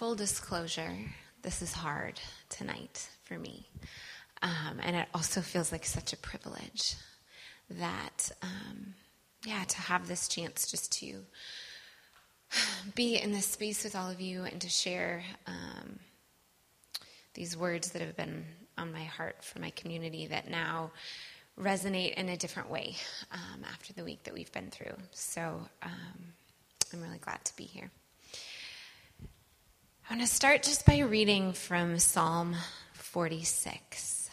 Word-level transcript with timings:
full 0.00 0.14
disclosure, 0.14 0.96
this 1.42 1.60
is 1.60 1.74
hard 1.74 2.18
tonight 2.48 3.06
for 3.24 3.38
me. 3.38 3.68
Um, 4.40 4.80
and 4.82 4.96
it 4.96 5.06
also 5.12 5.42
feels 5.42 5.70
like 5.72 5.84
such 5.84 6.14
a 6.14 6.16
privilege 6.16 6.94
that, 7.68 8.30
um, 8.40 8.94
yeah, 9.44 9.62
to 9.62 9.76
have 9.76 10.08
this 10.08 10.26
chance 10.26 10.70
just 10.70 10.90
to 11.00 11.16
be 12.94 13.16
in 13.16 13.32
this 13.32 13.44
space 13.44 13.84
with 13.84 13.94
all 13.94 14.08
of 14.10 14.22
you 14.22 14.44
and 14.44 14.58
to 14.62 14.70
share 14.70 15.22
um, 15.46 15.98
these 17.34 17.54
words 17.54 17.90
that 17.90 18.00
have 18.00 18.16
been 18.16 18.46
on 18.78 18.94
my 18.94 19.04
heart 19.04 19.44
for 19.44 19.58
my 19.58 19.68
community 19.68 20.28
that 20.28 20.48
now 20.48 20.92
resonate 21.60 22.14
in 22.14 22.30
a 22.30 22.38
different 22.38 22.70
way 22.70 22.96
um, 23.32 23.64
after 23.70 23.92
the 23.92 24.04
week 24.04 24.22
that 24.22 24.32
we've 24.32 24.52
been 24.52 24.70
through. 24.70 24.96
So 25.10 25.60
um, 25.82 26.32
I'm 26.90 27.02
really 27.02 27.18
glad 27.18 27.44
to 27.44 27.54
be 27.54 27.64
here. 27.64 27.90
I 30.10 30.14
want 30.14 30.26
to 30.26 30.34
start 30.34 30.64
just 30.64 30.84
by 30.86 30.98
reading 30.98 31.52
from 31.52 32.00
Psalm 32.00 32.56
46. 32.94 34.28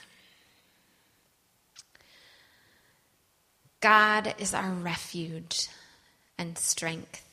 God 3.79 4.33
is 4.39 4.55
our 4.55 4.71
refuge 4.71 5.67
and 6.35 6.57
strength, 6.57 7.23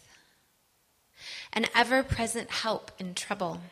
an 1.55 1.65
ever 1.75 2.03
present 2.03 2.51
help 2.51 2.91
in 2.99 3.15
trouble. 3.15 3.63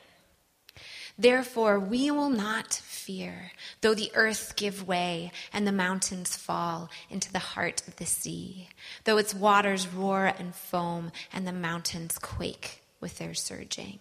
Therefore, 1.18 1.78
we 1.78 2.10
will 2.10 2.30
not 2.30 2.72
fear, 2.72 3.52
though 3.82 3.92
the 3.92 4.10
earth 4.14 4.56
give 4.56 4.88
way 4.88 5.32
and 5.52 5.66
the 5.66 5.70
mountains 5.70 6.34
fall 6.34 6.88
into 7.10 7.30
the 7.30 7.38
heart 7.38 7.86
of 7.86 7.96
the 7.96 8.06
sea, 8.06 8.70
though 9.04 9.18
its 9.18 9.34
waters 9.34 9.86
roar 9.86 10.32
and 10.38 10.54
foam 10.54 11.12
and 11.30 11.46
the 11.46 11.52
mountains 11.52 12.16
quake 12.16 12.80
with 13.02 13.18
their 13.18 13.34
surging. 13.34 14.00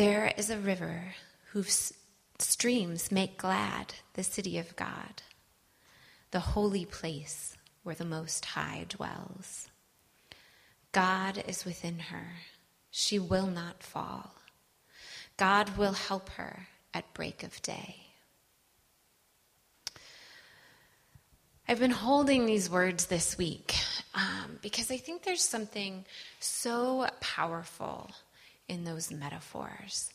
There 0.00 0.32
is 0.34 0.48
a 0.48 0.56
river 0.56 1.14
whose 1.52 1.92
streams 2.38 3.12
make 3.12 3.36
glad 3.36 3.96
the 4.14 4.24
city 4.24 4.56
of 4.56 4.74
God, 4.74 5.20
the 6.30 6.40
holy 6.40 6.86
place 6.86 7.54
where 7.82 7.94
the 7.94 8.06
Most 8.06 8.46
High 8.46 8.86
dwells. 8.88 9.68
God 10.92 11.44
is 11.46 11.66
within 11.66 11.98
her, 11.98 12.28
she 12.90 13.18
will 13.18 13.48
not 13.48 13.82
fall. 13.82 14.36
God 15.36 15.76
will 15.76 15.92
help 15.92 16.30
her 16.30 16.68
at 16.94 17.12
break 17.12 17.42
of 17.42 17.60
day. 17.60 17.96
I've 21.68 21.78
been 21.78 21.90
holding 21.90 22.46
these 22.46 22.70
words 22.70 23.04
this 23.04 23.36
week 23.36 23.74
um, 24.14 24.60
because 24.62 24.90
I 24.90 24.96
think 24.96 25.24
there's 25.24 25.44
something 25.44 26.06
so 26.38 27.06
powerful 27.20 28.10
in 28.70 28.84
those 28.84 29.10
metaphors. 29.10 30.10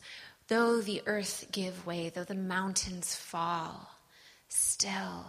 Though 0.48 0.80
the 0.80 1.02
earth 1.06 1.46
give 1.52 1.86
way, 1.86 2.08
though 2.08 2.24
the 2.24 2.34
mountains 2.34 3.14
fall, 3.14 3.90
still, 4.48 5.26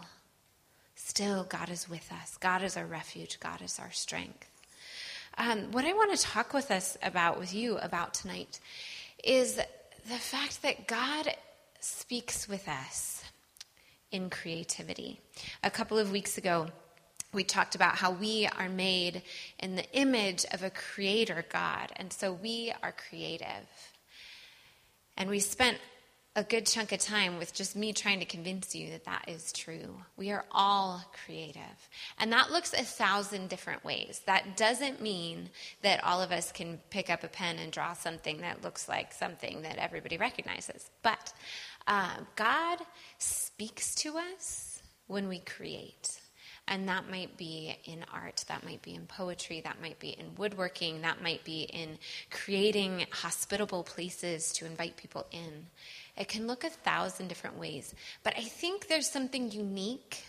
still 0.96 1.44
God 1.44 1.70
is 1.70 1.90
with 1.90 2.10
us. 2.22 2.38
God 2.38 2.64
is 2.64 2.78
our 2.78 2.86
refuge. 2.86 3.40
God 3.42 3.62
is 3.62 3.80
our 3.80 3.92
strength. 3.92 4.50
Um, 5.38 5.72
what 5.72 5.84
I 5.84 5.92
want 5.94 6.18
to 6.18 6.24
talk 6.26 6.54
with 6.54 6.72
us 6.72 6.98
about, 7.04 7.38
with 7.38 7.54
you 7.54 7.78
about 7.80 8.14
tonight, 8.14 8.60
is 9.24 9.56
the 9.56 10.16
fact 10.16 10.62
that 10.62 10.88
God 10.88 11.28
speaks 11.82 12.48
with 12.48 12.68
us 12.70 13.24
in 14.10 14.30
creativity. 14.30 15.20
A 15.64 15.70
couple 15.70 16.00
of 16.00 16.12
weeks 16.12 16.38
ago, 16.38 16.68
we 17.34 17.44
talked 17.44 17.76
about 17.76 17.96
how 17.96 18.12
we 18.12 18.48
are 18.58 18.70
made 18.70 19.22
in 19.60 19.76
the 19.76 19.90
image 19.92 20.46
of 20.52 20.64
a 20.64 20.70
creator 20.70 21.46
God, 21.50 21.92
and 21.96 22.12
so 22.12 22.34
we 22.34 22.74
are 22.82 22.94
creative. 22.94 23.68
And 25.18 25.30
we 25.30 25.40
spent 25.40 25.78
a 26.38 26.44
good 26.44 26.68
chunk 26.68 26.92
of 26.92 27.00
time 27.00 27.40
with 27.40 27.52
just 27.52 27.76
me 27.76 27.92
trying 27.92 28.20
to 28.20 28.26
convince 28.26 28.76
you 28.76 28.92
that 28.92 29.06
that 29.06 29.26
is 29.28 29.52
true. 29.52 29.98
We 30.18 30.30
are 30.30 30.46
all 30.52 31.04
creative. 31.26 31.90
And 32.20 32.32
that 32.32 32.52
looks 32.52 32.74
a 32.74 32.84
thousand 32.84 33.50
different 33.50 33.84
ways. 33.84 34.22
That 34.28 34.56
doesn't 34.56 35.02
mean 35.02 35.50
that 35.82 36.04
all 36.04 36.22
of 36.22 36.32
us 36.32 36.52
can 36.52 36.80
pick 36.92 37.10
up 37.10 37.24
a 37.24 37.28
pen 37.28 37.58
and 37.58 37.72
draw 37.72 37.94
something 37.94 38.42
that 38.42 38.64
looks 38.64 38.88
like 38.88 39.14
something 39.14 39.64
that 39.64 39.80
everybody 39.80 40.18
recognizes. 40.18 40.92
But 41.02 41.34
uh, 41.88 42.18
God 42.36 42.82
speaks 43.18 43.96
to 43.96 44.18
us 44.18 44.84
when 45.08 45.28
we 45.28 45.40
create. 45.40 46.20
And 46.68 46.90
that 46.90 47.10
might 47.10 47.38
be 47.38 47.78
in 47.86 48.04
art, 48.14 48.44
that 48.50 48.66
might 48.66 48.82
be 48.82 48.94
in 48.94 49.06
poetry, 49.06 49.62
that 49.62 49.82
might 49.82 50.00
be 50.00 50.10
in 50.10 50.36
woodworking, 50.36 51.02
that 51.02 51.22
might 51.22 51.44
be 51.46 51.62
in 51.62 51.98
creating 52.30 53.06
hospitable 53.10 53.84
places 53.84 54.52
to 54.54 54.66
invite 54.66 54.98
people 54.98 55.26
in. 55.32 55.68
It 56.18 56.28
can 56.28 56.46
look 56.46 56.66
a 56.66 56.70
thousand 56.70 57.30
different 57.30 57.58
ways. 57.58 57.96
But 58.24 58.34
I 58.38 58.44
think 58.44 58.88
there's 58.88 59.10
something 59.10 59.50
unique 59.52 60.26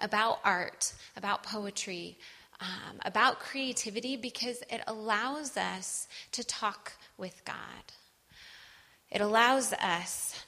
about 0.00 0.38
art, 0.42 0.94
about 1.16 1.42
poetry, 1.42 2.16
um, 2.60 2.98
about 3.04 3.38
creativity 3.38 4.16
because 4.16 4.62
it 4.70 4.80
allows 4.86 5.56
us 5.56 6.08
to 6.32 6.44
talk 6.44 6.92
with 7.16 7.44
God. 7.44 7.56
It 9.10 9.20
allows 9.20 9.72
us 9.74 10.44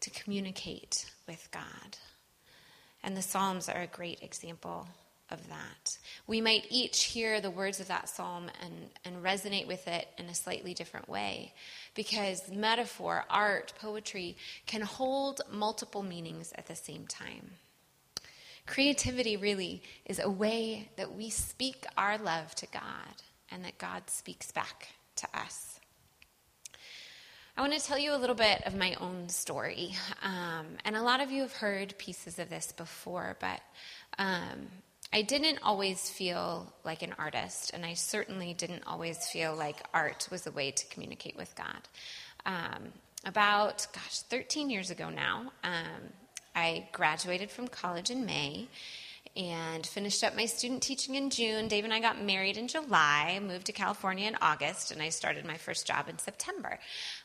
to 0.00 0.10
communicate 0.10 1.10
with 1.26 1.48
God. 1.50 1.98
And 3.02 3.16
the 3.16 3.22
Psalms 3.22 3.68
are 3.68 3.82
a 3.82 3.86
great 3.86 4.22
example 4.22 4.86
of 5.30 5.48
that. 5.48 5.96
We 6.26 6.40
might 6.40 6.66
each 6.68 7.04
hear 7.04 7.40
the 7.40 7.50
words 7.50 7.80
of 7.80 7.88
that 7.88 8.08
psalm 8.08 8.50
and, 8.62 8.90
and 9.04 9.24
resonate 9.24 9.66
with 9.66 9.86
it 9.86 10.08
in 10.18 10.26
a 10.26 10.34
slightly 10.34 10.74
different 10.74 11.08
way 11.08 11.52
because 11.94 12.50
metaphor, 12.50 13.24
art, 13.30 13.72
poetry 13.80 14.36
can 14.66 14.82
hold 14.82 15.40
multiple 15.50 16.02
meanings 16.02 16.52
at 16.56 16.66
the 16.66 16.74
same 16.74 17.06
time. 17.06 17.52
Creativity 18.66 19.36
really 19.36 19.82
is 20.04 20.18
a 20.18 20.30
way 20.30 20.90
that 20.96 21.14
we 21.14 21.30
speak 21.30 21.86
our 21.96 22.18
love 22.18 22.54
to 22.56 22.66
God 22.66 23.22
and 23.50 23.64
that 23.64 23.78
God 23.78 24.08
speaks 24.08 24.52
back 24.52 24.88
to 25.16 25.26
us. 25.34 25.69
I 27.56 27.62
want 27.62 27.72
to 27.72 27.84
tell 27.84 27.98
you 27.98 28.14
a 28.14 28.16
little 28.16 28.36
bit 28.36 28.62
of 28.64 28.76
my 28.76 28.94
own 29.00 29.28
story. 29.28 29.94
Um, 30.22 30.66
and 30.84 30.96
a 30.96 31.02
lot 31.02 31.20
of 31.20 31.30
you 31.30 31.42
have 31.42 31.52
heard 31.52 31.98
pieces 31.98 32.38
of 32.38 32.48
this 32.48 32.72
before, 32.72 33.36
but 33.40 33.60
um, 34.18 34.68
I 35.12 35.22
didn't 35.22 35.58
always 35.62 36.08
feel 36.08 36.72
like 36.84 37.02
an 37.02 37.14
artist, 37.18 37.72
and 37.74 37.84
I 37.84 37.94
certainly 37.94 38.54
didn't 38.54 38.84
always 38.86 39.26
feel 39.26 39.56
like 39.56 39.76
art 39.92 40.28
was 40.30 40.46
a 40.46 40.52
way 40.52 40.70
to 40.70 40.86
communicate 40.86 41.36
with 41.36 41.54
God. 41.56 41.88
Um, 42.46 42.92
about, 43.24 43.86
gosh, 43.92 44.20
13 44.20 44.70
years 44.70 44.90
ago 44.90 45.10
now, 45.10 45.52
um, 45.64 46.12
I 46.54 46.88
graduated 46.92 47.50
from 47.50 47.68
college 47.68 48.10
in 48.10 48.24
May 48.24 48.68
and 49.36 49.86
finished 49.86 50.24
up 50.24 50.34
my 50.34 50.46
student 50.46 50.82
teaching 50.82 51.14
in 51.14 51.30
June. 51.30 51.68
Dave 51.68 51.84
and 51.84 51.94
I 51.94 52.00
got 52.00 52.22
married 52.22 52.56
in 52.56 52.68
July, 52.68 53.40
moved 53.42 53.66
to 53.66 53.72
California 53.72 54.26
in 54.26 54.36
August, 54.42 54.90
and 54.90 55.00
I 55.00 55.08
started 55.10 55.44
my 55.44 55.56
first 55.56 55.86
job 55.86 56.08
in 56.08 56.18
September. 56.18 56.78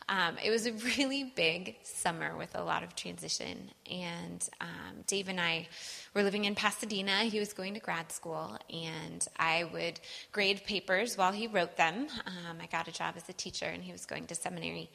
Um, 0.07 0.37
it 0.43 0.51
was 0.51 0.67
a 0.67 0.71
really 0.97 1.23
big 1.35 1.77
summer 1.83 2.37
with 2.37 2.55
a 2.55 2.63
lot 2.63 2.83
of 2.83 2.95
transition, 2.95 3.71
and 3.89 4.47
um, 4.61 5.03
Dave 5.07 5.29
and 5.29 5.41
I 5.41 5.67
were 6.13 6.23
living 6.23 6.45
in 6.45 6.55
Pasadena. 6.55 7.23
He 7.23 7.39
was 7.39 7.53
going 7.53 7.73
to 7.73 7.79
grad 7.79 8.11
school, 8.11 8.57
and 8.71 9.27
I 9.37 9.63
would 9.73 9.99
grade 10.31 10.63
papers 10.65 11.17
while 11.17 11.31
he 11.31 11.47
wrote 11.47 11.75
them. 11.75 12.07
Um, 12.25 12.57
I 12.61 12.67
got 12.67 12.87
a 12.87 12.91
job 12.91 13.15
as 13.17 13.27
a 13.29 13.33
teacher, 13.33 13.65
and 13.65 13.83
he 13.83 13.91
was 13.91 14.05
going 14.05 14.27
to 14.27 14.35
seminary. 14.35 14.89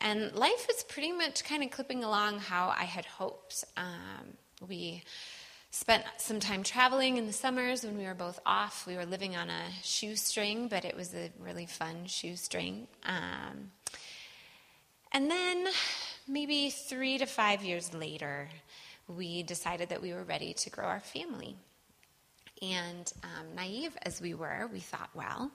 And 0.00 0.32
life 0.32 0.66
was 0.68 0.84
pretty 0.84 1.12
much 1.12 1.44
kind 1.44 1.62
of 1.62 1.70
clipping 1.70 2.04
along 2.04 2.38
how 2.38 2.68
I 2.68 2.84
had 2.84 3.04
hoped. 3.06 3.64
Um, 3.76 4.36
we 4.66 5.02
spent 5.76 6.04
some 6.16 6.40
time 6.40 6.62
traveling 6.62 7.18
in 7.18 7.26
the 7.26 7.34
summers 7.34 7.84
when 7.84 7.98
we 7.98 8.04
were 8.04 8.14
both 8.14 8.40
off. 8.46 8.86
We 8.86 8.96
were 8.96 9.04
living 9.04 9.36
on 9.36 9.50
a 9.50 9.62
shoestring, 9.82 10.68
but 10.68 10.86
it 10.86 10.96
was 10.96 11.14
a 11.14 11.30
really 11.38 11.66
fun 11.66 12.06
shoestring. 12.06 12.86
Um, 13.04 13.72
and 15.12 15.30
then, 15.30 15.66
maybe 16.26 16.70
three 16.70 17.18
to 17.18 17.26
five 17.26 17.62
years 17.62 17.92
later, 17.92 18.48
we 19.06 19.42
decided 19.42 19.90
that 19.90 20.00
we 20.00 20.14
were 20.14 20.24
ready 20.24 20.54
to 20.54 20.70
grow 20.70 20.86
our 20.86 21.00
family. 21.00 21.56
And 22.62 23.12
um, 23.22 23.54
naive 23.54 23.96
as 24.02 24.20
we 24.20 24.34
were, 24.34 24.68
we 24.72 24.80
thought, 24.80 25.10
well, 25.14 25.50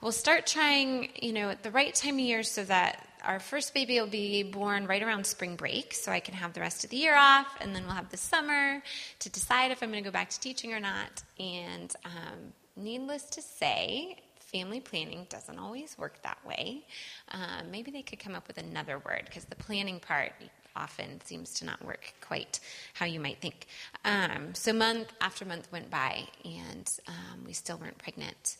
we'll 0.00 0.12
start 0.12 0.46
trying, 0.46 1.08
you 1.20 1.32
know, 1.32 1.48
at 1.48 1.62
the 1.62 1.70
right 1.70 1.94
time 1.94 2.14
of 2.14 2.20
year 2.20 2.42
so 2.42 2.64
that 2.64 3.06
our 3.24 3.40
first 3.40 3.72
baby 3.72 3.98
will 3.98 4.06
be 4.06 4.42
born 4.42 4.86
right 4.86 5.02
around 5.02 5.24
spring 5.26 5.56
break, 5.56 5.94
so 5.94 6.12
I 6.12 6.20
can 6.20 6.34
have 6.34 6.52
the 6.52 6.60
rest 6.60 6.84
of 6.84 6.90
the 6.90 6.98
year 6.98 7.16
off, 7.16 7.46
and 7.60 7.74
then 7.74 7.84
we'll 7.84 7.94
have 7.94 8.10
the 8.10 8.18
summer 8.18 8.82
to 9.20 9.30
decide 9.30 9.70
if 9.70 9.82
I'm 9.82 9.90
going 9.90 10.04
to 10.04 10.08
go 10.08 10.12
back 10.12 10.28
to 10.30 10.40
teaching 10.40 10.74
or 10.74 10.80
not. 10.80 11.22
And 11.40 11.94
um, 12.04 12.52
needless 12.76 13.22
to 13.30 13.40
say, 13.42 14.18
family 14.38 14.80
planning 14.80 15.26
doesn't 15.30 15.58
always 15.58 15.96
work 15.98 16.22
that 16.22 16.38
way. 16.46 16.84
Um, 17.32 17.70
maybe 17.70 17.90
they 17.90 18.02
could 18.02 18.18
come 18.18 18.34
up 18.34 18.46
with 18.46 18.58
another 18.58 18.98
word 18.98 19.22
because 19.24 19.46
the 19.46 19.56
planning 19.56 20.00
part 20.00 20.32
often 20.76 21.20
seems 21.24 21.54
to 21.54 21.64
not 21.64 21.84
work 21.84 22.12
quite 22.20 22.60
how 22.94 23.06
you 23.06 23.20
might 23.20 23.40
think. 23.40 23.66
Um, 24.04 24.54
so 24.54 24.72
month 24.72 25.12
after 25.20 25.44
month 25.44 25.70
went 25.72 25.90
by, 25.90 26.26
and 26.44 26.90
um, 27.08 27.44
we 27.46 27.52
still 27.52 27.78
weren't 27.78 27.98
pregnant. 27.98 28.56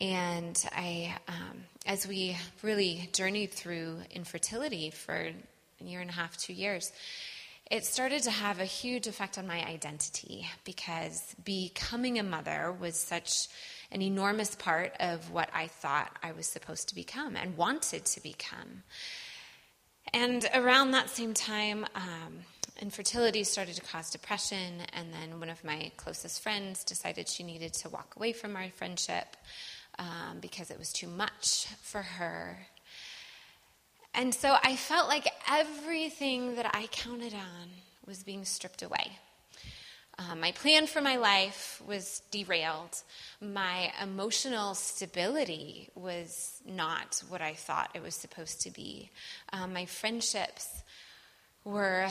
And 0.00 0.62
I, 0.72 1.14
um, 1.28 1.64
as 1.86 2.06
we 2.06 2.36
really 2.62 3.08
journeyed 3.12 3.52
through 3.52 3.98
infertility 4.10 4.90
for 4.90 5.14
a 5.14 5.84
year 5.84 6.00
and 6.00 6.10
a 6.10 6.14
half, 6.14 6.36
two 6.36 6.52
years, 6.52 6.92
it 7.70 7.86
started 7.86 8.22
to 8.24 8.30
have 8.30 8.60
a 8.60 8.64
huge 8.64 9.06
effect 9.06 9.38
on 9.38 9.46
my 9.46 9.64
identity 9.64 10.46
because 10.64 11.34
becoming 11.44 12.18
a 12.18 12.22
mother 12.22 12.74
was 12.78 12.96
such 12.96 13.48
an 13.90 14.02
enormous 14.02 14.54
part 14.54 14.94
of 15.00 15.30
what 15.30 15.48
I 15.54 15.68
thought 15.68 16.14
I 16.22 16.32
was 16.32 16.46
supposed 16.46 16.88
to 16.88 16.94
become 16.94 17.36
and 17.36 17.56
wanted 17.56 18.04
to 18.04 18.22
become. 18.22 18.82
And 20.14 20.48
around 20.54 20.90
that 20.90 21.08
same 21.08 21.32
time, 21.32 21.86
um, 21.94 22.40
infertility 22.80 23.44
started 23.44 23.76
to 23.76 23.80
cause 23.80 24.10
depression, 24.10 24.82
and 24.92 25.12
then 25.12 25.40
one 25.40 25.48
of 25.48 25.64
my 25.64 25.90
closest 25.96 26.42
friends 26.42 26.84
decided 26.84 27.28
she 27.28 27.42
needed 27.42 27.72
to 27.74 27.88
walk 27.88 28.14
away 28.16 28.32
from 28.32 28.56
our 28.56 28.68
friendship 28.70 29.36
um, 29.98 30.38
because 30.40 30.70
it 30.70 30.78
was 30.78 30.92
too 30.92 31.08
much 31.08 31.66
for 31.80 32.02
her. 32.02 32.58
And 34.14 34.34
so 34.34 34.56
I 34.62 34.76
felt 34.76 35.08
like 35.08 35.26
everything 35.50 36.56
that 36.56 36.70
I 36.74 36.88
counted 36.88 37.32
on 37.32 37.70
was 38.06 38.22
being 38.22 38.44
stripped 38.44 38.82
away. 38.82 39.18
Uh, 40.18 40.34
my 40.36 40.52
plan 40.52 40.86
for 40.86 41.00
my 41.00 41.16
life 41.16 41.82
was 41.86 42.22
derailed. 42.30 43.02
My 43.40 43.92
emotional 44.02 44.74
stability 44.74 45.88
was 45.94 46.60
not 46.66 47.22
what 47.28 47.40
I 47.40 47.54
thought 47.54 47.90
it 47.94 48.02
was 48.02 48.14
supposed 48.14 48.60
to 48.62 48.70
be. 48.70 49.10
Um, 49.52 49.72
my 49.72 49.86
friendships 49.86 50.82
were 51.64 52.08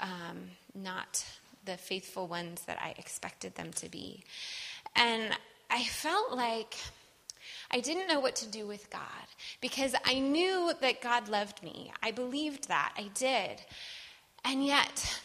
um, 0.00 0.50
not 0.74 1.24
the 1.64 1.76
faithful 1.76 2.26
ones 2.26 2.62
that 2.62 2.78
I 2.82 2.94
expected 2.98 3.54
them 3.54 3.72
to 3.74 3.88
be. 3.88 4.24
And 4.96 5.36
I 5.70 5.84
felt 5.84 6.32
like 6.32 6.74
I 7.70 7.80
didn't 7.80 8.08
know 8.08 8.20
what 8.20 8.36
to 8.36 8.48
do 8.48 8.66
with 8.66 8.90
God 8.90 9.00
because 9.60 9.94
I 10.04 10.18
knew 10.18 10.72
that 10.80 11.00
God 11.00 11.28
loved 11.28 11.62
me. 11.62 11.92
I 12.02 12.10
believed 12.10 12.68
that. 12.68 12.92
I 12.96 13.10
did. 13.14 13.60
And 14.44 14.64
yet, 14.64 15.20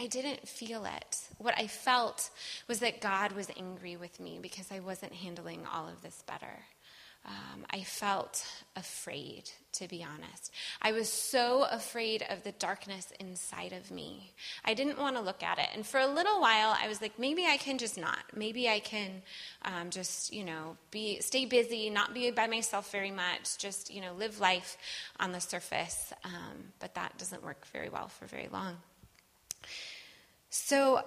I 0.00 0.06
didn't 0.06 0.48
feel 0.48 0.86
it. 0.86 1.28
What 1.36 1.52
I 1.58 1.66
felt 1.66 2.30
was 2.66 2.78
that 2.78 3.02
God 3.02 3.32
was 3.32 3.50
angry 3.58 3.96
with 3.96 4.18
me 4.18 4.38
because 4.40 4.72
I 4.72 4.80
wasn't 4.80 5.12
handling 5.12 5.66
all 5.70 5.88
of 5.88 6.00
this 6.00 6.24
better. 6.26 6.64
Um, 7.26 7.66
I 7.68 7.82
felt 7.82 8.42
afraid, 8.76 9.50
to 9.72 9.86
be 9.88 10.02
honest. 10.02 10.52
I 10.80 10.92
was 10.92 11.12
so 11.12 11.66
afraid 11.70 12.24
of 12.30 12.44
the 12.44 12.52
darkness 12.52 13.12
inside 13.20 13.74
of 13.74 13.90
me. 13.90 14.32
I 14.64 14.72
didn't 14.72 14.98
want 14.98 15.16
to 15.16 15.22
look 15.22 15.42
at 15.42 15.58
it. 15.58 15.68
And 15.74 15.86
for 15.86 16.00
a 16.00 16.06
little 16.06 16.40
while, 16.40 16.74
I 16.82 16.88
was 16.88 17.02
like, 17.02 17.18
maybe 17.18 17.44
I 17.44 17.58
can 17.58 17.76
just 17.76 17.98
not. 17.98 18.24
Maybe 18.34 18.70
I 18.70 18.80
can 18.80 19.20
um, 19.66 19.90
just, 19.90 20.32
you 20.32 20.44
know, 20.44 20.78
be 20.90 21.20
stay 21.20 21.44
busy, 21.44 21.90
not 21.90 22.14
be 22.14 22.30
by 22.30 22.46
myself 22.46 22.90
very 22.90 23.10
much, 23.10 23.58
just, 23.58 23.92
you 23.92 24.00
know, 24.00 24.14
live 24.14 24.40
life 24.40 24.78
on 25.18 25.32
the 25.32 25.40
surface. 25.42 26.14
Um, 26.24 26.72
but 26.78 26.94
that 26.94 27.18
doesn't 27.18 27.44
work 27.44 27.66
very 27.66 27.90
well 27.90 28.08
for 28.08 28.24
very 28.24 28.48
long. 28.50 28.78
So 30.50 31.00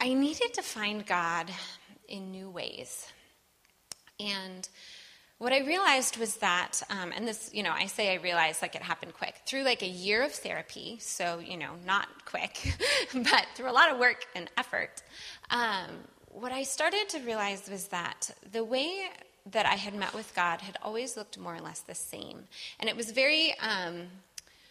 I 0.00 0.14
needed 0.14 0.54
to 0.54 0.62
find 0.62 1.04
God 1.04 1.50
in 2.08 2.30
new 2.30 2.48
ways. 2.48 3.06
And 4.20 4.68
what 5.38 5.52
I 5.52 5.66
realized 5.66 6.16
was 6.18 6.36
that, 6.36 6.80
um, 6.88 7.12
and 7.14 7.26
this, 7.26 7.50
you 7.52 7.64
know, 7.64 7.72
I 7.72 7.86
say 7.86 8.12
I 8.12 8.22
realized 8.22 8.62
like 8.62 8.76
it 8.76 8.82
happened 8.82 9.12
quick. 9.14 9.34
Through 9.44 9.64
like 9.64 9.82
a 9.82 9.88
year 9.88 10.22
of 10.22 10.32
therapy, 10.32 10.98
so, 11.00 11.40
you 11.40 11.56
know, 11.56 11.72
not 11.84 12.06
quick, 12.24 12.76
but 13.12 13.46
through 13.56 13.70
a 13.70 13.72
lot 13.72 13.90
of 13.90 13.98
work 13.98 14.24
and 14.36 14.48
effort, 14.56 15.02
um, 15.50 15.90
what 16.28 16.52
I 16.52 16.62
started 16.62 17.08
to 17.10 17.18
realize 17.20 17.68
was 17.68 17.88
that 17.88 18.30
the 18.52 18.62
way 18.62 19.08
that 19.50 19.66
I 19.66 19.74
had 19.74 19.94
met 19.94 20.14
with 20.14 20.34
God 20.34 20.60
had 20.60 20.76
always 20.82 21.16
looked 21.16 21.38
more 21.38 21.54
or 21.54 21.60
less 21.60 21.80
the 21.80 21.94
same. 21.94 22.44
And 22.78 22.88
it 22.88 22.96
was 22.96 23.10
very 23.10 23.54
um, 23.58 24.08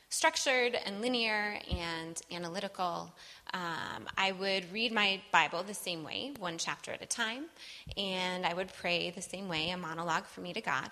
structured 0.10 0.78
and 0.86 1.02
linear 1.02 1.60
and 1.70 2.22
analytical. 2.32 3.14
Um, 3.56 4.10
I 4.18 4.34
would 4.34 4.70
read 4.74 4.92
my 4.92 5.22
Bible 5.32 5.64
the 5.64 5.74
same 5.74 6.04
way, 6.04 6.34
one 6.40 6.58
chapter 6.58 6.92
at 6.92 7.02
a 7.02 7.06
time, 7.06 7.46
and 7.96 8.46
I 8.46 8.54
would 8.54 8.74
pray 8.74 9.12
the 9.12 9.22
same 9.22 9.48
way, 9.48 9.70
a 9.70 9.78
monologue 9.78 10.26
for 10.26 10.42
me 10.42 10.52
to 10.52 10.60
God. 10.60 10.90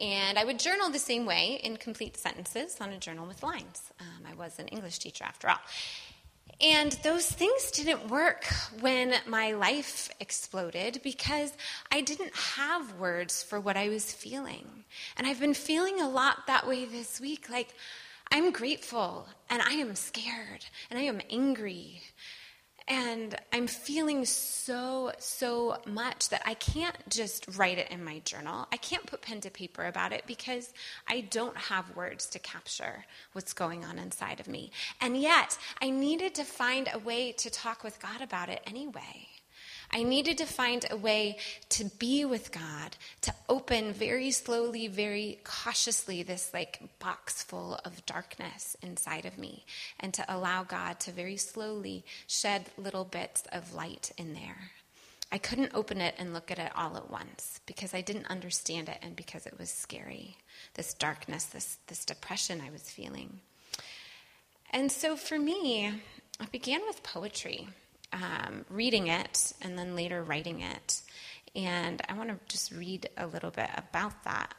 And 0.00 0.36
I 0.36 0.44
would 0.44 0.58
journal 0.58 0.90
the 0.90 0.98
same 0.98 1.24
way 1.24 1.60
in 1.62 1.76
complete 1.76 2.16
sentences 2.16 2.78
on 2.80 2.90
a 2.90 2.98
journal 2.98 3.28
with 3.28 3.44
lines. 3.44 3.92
Um, 4.00 4.26
I 4.28 4.34
was 4.34 4.58
an 4.58 4.66
English 4.68 4.98
teacher 4.98 5.22
after 5.22 5.48
all. 5.48 5.60
And 6.60 6.90
those 7.04 7.26
things 7.30 7.70
didn't 7.70 8.08
work 8.08 8.44
when 8.80 9.14
my 9.28 9.52
life 9.52 10.10
exploded 10.18 11.00
because 11.04 11.52
I 11.92 12.00
didn't 12.00 12.34
have 12.34 12.98
words 12.98 13.44
for 13.44 13.60
what 13.60 13.76
I 13.76 13.88
was 13.88 14.12
feeling. 14.12 14.66
And 15.16 15.28
I've 15.28 15.38
been 15.38 15.54
feeling 15.54 16.00
a 16.00 16.08
lot 16.08 16.48
that 16.48 16.66
way 16.66 16.86
this 16.86 17.20
week. 17.20 17.48
Like, 17.48 17.68
I'm 18.32 18.52
grateful 18.52 19.26
and 19.48 19.60
I 19.60 19.72
am 19.72 19.94
scared 19.96 20.64
and 20.88 20.98
I 20.98 21.02
am 21.02 21.20
angry. 21.30 22.02
And 22.86 23.36
I'm 23.52 23.68
feeling 23.68 24.24
so, 24.24 25.12
so 25.18 25.76
much 25.86 26.28
that 26.30 26.42
I 26.44 26.54
can't 26.54 26.96
just 27.08 27.46
write 27.56 27.78
it 27.78 27.90
in 27.90 28.04
my 28.04 28.18
journal. 28.20 28.66
I 28.72 28.78
can't 28.78 29.06
put 29.06 29.22
pen 29.22 29.40
to 29.42 29.50
paper 29.50 29.84
about 29.84 30.12
it 30.12 30.24
because 30.26 30.72
I 31.06 31.20
don't 31.20 31.56
have 31.56 31.94
words 31.94 32.26
to 32.30 32.40
capture 32.40 33.04
what's 33.32 33.52
going 33.52 33.84
on 33.84 33.98
inside 33.98 34.40
of 34.40 34.48
me. 34.48 34.72
And 35.00 35.16
yet, 35.16 35.56
I 35.80 35.90
needed 35.90 36.34
to 36.36 36.44
find 36.44 36.88
a 36.92 36.98
way 36.98 37.30
to 37.32 37.50
talk 37.50 37.84
with 37.84 38.00
God 38.00 38.22
about 38.22 38.48
it 38.48 38.62
anyway. 38.66 39.28
I 39.92 40.04
needed 40.04 40.38
to 40.38 40.46
find 40.46 40.84
a 40.88 40.96
way 40.96 41.38
to 41.70 41.84
be 41.84 42.24
with 42.24 42.52
God, 42.52 42.96
to 43.22 43.34
open 43.48 43.92
very 43.92 44.30
slowly, 44.30 44.86
very 44.86 45.40
cautiously 45.42 46.22
this 46.22 46.50
like 46.54 46.80
box 47.00 47.42
full 47.42 47.80
of 47.84 48.06
darkness 48.06 48.76
inside 48.82 49.26
of 49.26 49.36
me, 49.36 49.64
and 49.98 50.14
to 50.14 50.24
allow 50.28 50.62
God 50.62 51.00
to 51.00 51.10
very 51.10 51.36
slowly 51.36 52.04
shed 52.28 52.66
little 52.78 53.04
bits 53.04 53.42
of 53.50 53.74
light 53.74 54.12
in 54.16 54.32
there. 54.34 54.70
I 55.32 55.38
couldn't 55.38 55.74
open 55.74 56.00
it 56.00 56.14
and 56.18 56.32
look 56.32 56.50
at 56.50 56.58
it 56.58 56.72
all 56.76 56.96
at 56.96 57.10
once 57.10 57.60
because 57.66 57.94
I 57.94 58.00
didn't 58.00 58.30
understand 58.30 58.88
it 58.88 58.98
and 59.02 59.14
because 59.14 59.46
it 59.46 59.58
was 59.58 59.70
scary. 59.70 60.36
This 60.74 60.94
darkness, 60.94 61.44
this, 61.46 61.78
this 61.86 62.04
depression 62.04 62.60
I 62.60 62.70
was 62.70 62.90
feeling. 62.90 63.40
And 64.72 64.90
so 64.90 65.16
for 65.16 65.38
me, 65.38 65.92
I 66.40 66.46
began 66.46 66.80
with 66.86 67.02
poetry 67.02 67.68
um, 68.12 68.64
reading 68.68 69.08
it 69.08 69.52
and 69.62 69.78
then 69.78 69.96
later 69.96 70.22
writing 70.22 70.60
it. 70.60 71.02
And 71.54 72.00
I 72.08 72.14
want 72.14 72.30
to 72.30 72.38
just 72.48 72.72
read 72.72 73.08
a 73.16 73.26
little 73.26 73.50
bit 73.50 73.70
about 73.76 74.24
that 74.24 74.54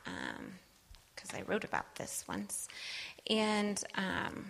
because 1.15 1.33
um, 1.33 1.39
I 1.39 1.41
wrote 1.43 1.63
about 1.63 1.95
this 1.95 2.25
once. 2.27 2.67
And 3.29 3.81
um, 3.95 4.47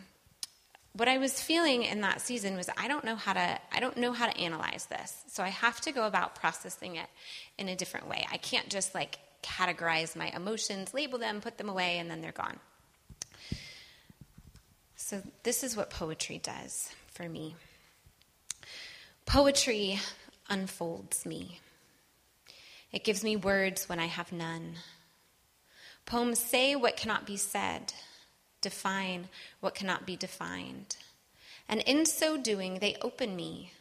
what 0.94 1.08
I 1.08 1.18
was 1.20 1.40
feeling 1.40 1.84
in 1.84 2.02
that 2.02 2.22
season 2.22 2.56
was 2.56 2.70
I 2.78 2.88
don't 2.88 3.06
know 3.06 3.16
how 3.16 3.34
to 3.34 3.60
I 3.72 3.80
don't 3.80 3.98
know 3.98 4.12
how 4.12 4.28
to 4.28 4.38
analyze 4.38 4.88
this. 4.88 5.24
So 5.28 5.44
I 5.44 5.50
have 5.50 5.80
to 5.82 5.92
go 5.92 6.06
about 6.08 6.36
processing 6.36 6.96
it 6.96 7.08
in 7.58 7.70
a 7.70 7.76
different 7.76 8.08
way. 8.08 8.26
I 8.32 8.38
can't 8.38 8.70
just 8.70 8.96
like 8.96 9.20
categorize 9.44 10.16
my 10.16 10.28
emotions, 10.36 10.94
label 10.94 11.20
them, 11.20 11.42
put 11.42 11.58
them 11.58 11.70
away, 11.70 11.98
and 12.00 12.10
then 12.10 12.22
they're 12.22 12.32
gone. 12.32 12.60
So 14.96 15.22
this 15.44 15.64
is 15.64 15.76
what 15.76 15.90
poetry 15.90 16.40
does 16.42 16.90
for 17.08 17.28
me. 17.28 17.56
Poetry 19.26 20.00
unfolds 20.50 21.26
me. 21.26 21.60
It 22.92 23.04
gives 23.06 23.24
me 23.24 23.36
words 23.38 23.88
when 23.88 24.00
I 24.00 24.08
have 24.08 24.32
none. 24.32 24.76
Poems 26.06 26.40
say 26.40 26.76
what 26.76 26.98
cannot 26.98 27.26
be 27.26 27.38
said, 27.38 27.94
define 28.60 29.30
what 29.62 29.76
cannot 29.76 30.06
be 30.06 30.18
defined. 30.18 30.98
And 31.70 31.82
in 31.82 32.06
so 32.06 32.36
doing, 32.36 32.80
they 32.80 32.98
open 33.02 33.36
me 33.36 33.72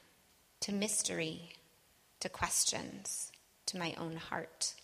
to 0.60 0.72
mystery, 0.72 1.54
to 2.20 2.28
questions, 2.28 3.32
to 3.66 3.78
my 3.78 3.94
own 3.98 4.16
heart. 4.16 4.74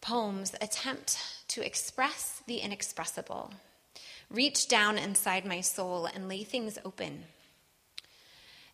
Poems 0.00 0.54
attempt 0.60 1.18
to 1.48 1.64
express 1.64 2.42
the 2.46 2.58
inexpressible, 2.58 3.52
reach 4.30 4.66
down 4.66 4.98
inside 4.98 5.44
my 5.44 5.60
soul 5.60 6.06
and 6.06 6.28
lay 6.28 6.42
things 6.42 6.78
open 6.84 7.24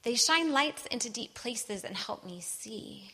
they 0.02 0.14
shine 0.14 0.52
lights 0.52 0.86
into 0.86 1.10
deep 1.10 1.34
places 1.34 1.84
and 1.84 1.96
help 1.96 2.24
me 2.24 2.40
see. 2.40 3.12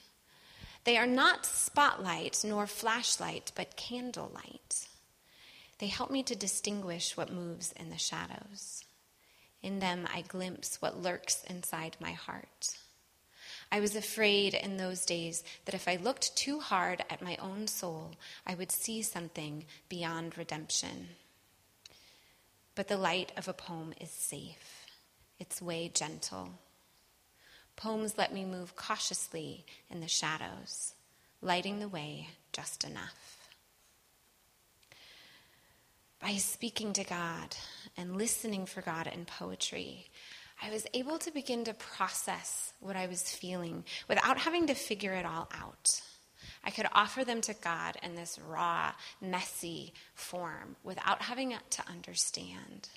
They 0.85 0.97
are 0.97 1.07
not 1.07 1.45
spotlight 1.45 2.43
nor 2.45 2.67
flashlight, 2.67 3.53
but 3.55 3.77
candlelight. 3.77 4.89
They 5.79 5.89
help 5.89 6.11
me 6.11 6.23
to 6.25 6.35
distinguish 6.35 7.17
what 7.17 7.33
moves 7.33 7.73
in 7.73 7.91
the 7.91 7.99
shadows. 7.99 8.85
In 9.63 9.81
them, 9.81 10.09
I 10.13 10.23
glimpse 10.23 10.81
what 10.81 11.03
lurks 11.03 11.45
inside 11.45 11.97
my 12.01 12.13
heart. 12.13 12.77
I 13.71 13.81
was 13.81 13.95
afraid 13.95 14.55
in 14.55 14.77
those 14.77 15.05
days 15.05 15.45
that 15.67 15.75
if 15.75 15.89
I 15.89 15.97
looked 15.97 16.37
too 16.37 16.61
hard 16.61 17.05
at 17.11 17.23
my 17.23 17.37
own 17.37 17.67
soul, 17.67 18.13
I 18.47 18.55
would 18.55 18.73
see 18.73 19.03
something 19.03 19.67
beyond 19.89 20.39
redemption. 20.39 21.09
But 22.75 22.89
the 22.89 22.97
light 22.97 23.33
of 23.37 23.47
a 23.47 23.53
poem 23.53 23.93
is 24.01 24.11
safe, 24.11 24.87
its 25.39 25.61
way 25.61 25.91
gentle. 25.93 26.51
Poems 27.79 28.19
let 28.19 28.35
me 28.35 28.45
move 28.45 28.75
cautiously 28.75 29.65
in 29.89 30.01
the 30.01 30.09
shadows, 30.09 30.95
lighting 31.41 31.79
the 31.79 31.87
way 31.87 32.27
just 32.53 32.83
enough. 32.83 33.47
By 36.21 36.33
speaking 36.33 36.93
to 36.95 37.05
God 37.05 37.55
and 37.97 38.19
listening 38.19 38.67
for 38.67 38.83
God 38.83 39.07
in 39.07 39.25
poetry, 39.25 40.09
I 40.61 40.73
was 40.73 40.89
able 40.93 41.19
to 41.19 41.31
begin 41.31 41.63
to 41.67 41.75
process 41.75 42.73
what 42.81 42.97
I 42.97 43.07
was 43.07 43.33
feeling 43.33 43.85
without 44.09 44.39
having 44.39 44.67
to 44.67 44.75
figure 44.75 45.13
it 45.13 45.25
all 45.25 45.49
out. 45.55 46.01
I 46.65 46.71
could 46.73 46.89
offer 46.93 47.25
them 47.25 47.41
to 47.43 47.55
God 47.55 47.97
in 48.03 48.17
this 48.17 48.41
raw, 48.45 48.91
messy 49.21 49.95
form 50.17 50.75
without 50.83 51.23
having 51.23 51.51
to 51.51 51.89
understand. 51.89 52.89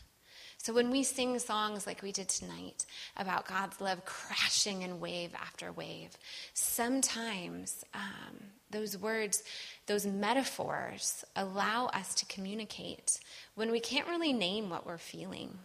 So 0.64 0.74
when 0.74 0.92
we 0.92 1.02
sing 1.02 1.40
songs 1.40 1.88
like 1.88 2.04
we 2.04 2.12
did 2.12 2.30
tonight 2.30 2.86
about 3.18 3.48
God's 3.48 3.82
love 3.82 4.06
crashing 4.06 4.84
in 4.84 5.00
wave 5.00 5.32
after 5.34 5.72
wave, 5.72 6.12
sometimes 6.54 7.84
um, 7.96 8.38
those 8.70 8.96
words, 8.96 9.42
those 9.88 10.06
metaphors, 10.06 11.26
allow 11.36 11.88
us 11.88 12.14
to 12.14 12.28
communicate 12.28 13.20
when 13.56 13.72
we 13.72 13.80
can't 13.80 14.08
really 14.08 14.34
name 14.34 14.70
what 14.70 14.86
we're 14.86 15.00
feeling. 15.00 15.58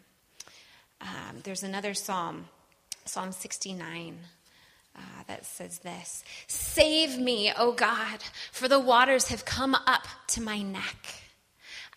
Um, 1.02 1.40
there's 1.42 1.62
another 1.62 1.92
psalm, 1.92 2.48
Psalm 3.04 3.32
69. 3.32 4.16
Uh, 4.98 5.00
that 5.26 5.44
says 5.44 5.80
this 5.80 6.24
Save 6.46 7.18
me, 7.18 7.52
O 7.58 7.72
God, 7.72 8.20
for 8.50 8.66
the 8.66 8.80
waters 8.80 9.28
have 9.28 9.44
come 9.44 9.74
up 9.74 10.06
to 10.28 10.40
my 10.40 10.62
neck. 10.62 11.20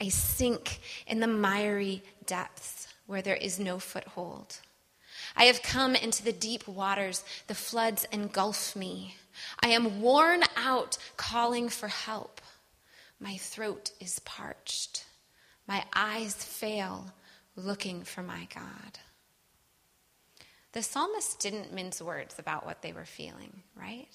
I 0.01 0.09
sink 0.09 0.79
in 1.07 1.21
the 1.21 1.27
miry 1.27 2.03
depths 2.25 2.78
where 3.09 3.23
there 3.23 3.35
is 3.35 3.59
no 3.59 3.79
foothold. 3.79 4.57
I 5.35 5.45
have 5.45 5.63
come 5.63 5.95
into 5.95 6.23
the 6.23 6.31
deep 6.31 6.67
waters, 6.67 7.23
the 7.47 7.55
floods 7.55 8.05
engulf 8.11 8.75
me. 8.75 9.15
I 9.63 9.69
am 9.69 9.99
worn 9.99 10.43
out 10.55 10.99
calling 11.17 11.69
for 11.69 11.87
help. 11.87 12.39
My 13.19 13.37
throat 13.37 13.89
is 13.99 14.19
parched. 14.19 15.05
My 15.67 15.83
eyes 15.91 16.35
fail 16.35 17.11
looking 17.55 18.03
for 18.03 18.21
my 18.21 18.47
God. 18.53 18.99
The 20.73 20.83
psalmist 20.83 21.39
didn't 21.39 21.73
mince 21.73 21.99
words 22.03 22.37
about 22.37 22.63
what 22.63 22.83
they 22.83 22.93
were 22.93 23.05
feeling, 23.05 23.63
right? 23.75 24.07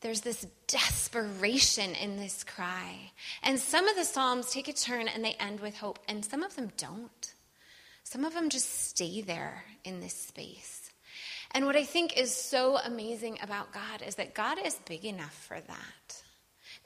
There's 0.00 0.20
this 0.20 0.46
desperation 0.68 1.94
in 1.94 2.16
this 2.16 2.44
cry. 2.44 3.10
And 3.42 3.58
some 3.58 3.88
of 3.88 3.96
the 3.96 4.04
Psalms 4.04 4.50
take 4.50 4.68
a 4.68 4.72
turn 4.72 5.08
and 5.08 5.24
they 5.24 5.34
end 5.40 5.60
with 5.60 5.76
hope, 5.78 5.98
and 6.08 6.24
some 6.24 6.42
of 6.42 6.54
them 6.54 6.70
don't. 6.76 7.34
Some 8.04 8.24
of 8.24 8.32
them 8.32 8.48
just 8.48 8.88
stay 8.88 9.20
there 9.20 9.64
in 9.84 10.00
this 10.00 10.14
space. 10.14 10.90
And 11.50 11.66
what 11.66 11.76
I 11.76 11.84
think 11.84 12.16
is 12.16 12.34
so 12.34 12.78
amazing 12.78 13.38
about 13.42 13.72
God 13.72 14.02
is 14.06 14.14
that 14.16 14.34
God 14.34 14.58
is 14.64 14.74
big 14.86 15.04
enough 15.04 15.34
for 15.34 15.60
that. 15.60 16.22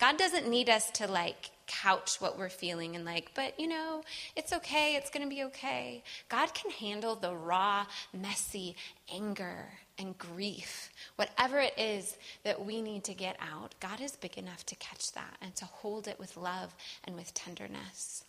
God 0.03 0.17
doesn't 0.17 0.49
need 0.49 0.69
us 0.69 0.91
to 0.95 1.07
like 1.07 1.53
couch 1.69 2.17
what 2.21 2.37
we're 2.37 2.49
feeling 2.49 2.97
and 2.97 3.05
like, 3.05 3.31
but 3.37 3.61
you 3.61 3.69
know, 3.69 4.03
it's 4.35 4.53
okay, 4.53 4.97
it's 4.97 5.11
going 5.11 5.23
to 5.23 5.33
be 5.33 5.45
okay. 5.45 6.03
God 6.29 6.53
can 6.55 6.73
handle 6.73 7.15
the 7.15 7.33
raw, 7.33 7.87
messy 8.13 8.75
anger 9.15 9.69
and 9.97 10.19
grief, 10.19 10.91
whatever 11.15 11.61
it 11.61 11.75
is 11.79 12.17
that 12.43 12.67
we 12.67 12.83
need 12.83 13.05
to 13.05 13.15
get 13.15 13.37
out. 13.39 13.77
God 13.79 14.01
is 14.01 14.17
big 14.17 14.37
enough 14.37 14.67
to 14.67 14.75
catch 14.75 15.13
that 15.13 15.37
and 15.41 15.55
to 15.55 15.67
hold 15.67 16.09
it 16.09 16.19
with 16.19 16.37
love 16.37 16.75
and 17.05 17.15
with 17.15 17.33
tenderness. 17.33 18.25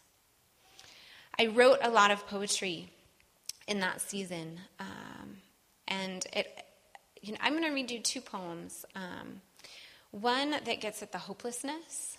I 1.39 1.47
wrote 1.47 1.79
a 1.81 1.89
lot 1.89 2.11
of 2.11 2.27
poetry 2.27 2.91
in 3.67 3.79
that 3.79 3.99
season, 3.99 4.59
um, 4.79 5.37
and 5.87 6.23
it. 6.33 6.65
You 7.23 7.31
know, 7.31 7.39
I'm 7.41 7.53
going 7.53 7.63
to 7.63 7.73
read 7.73 7.89
you 7.89 7.99
two 7.99 8.21
poems. 8.21 8.85
Um, 8.95 9.41
one 10.13 10.51
that 10.51 10.79
gets 10.79 11.03
at 11.03 11.11
the 11.11 11.17
hopelessness 11.17 12.17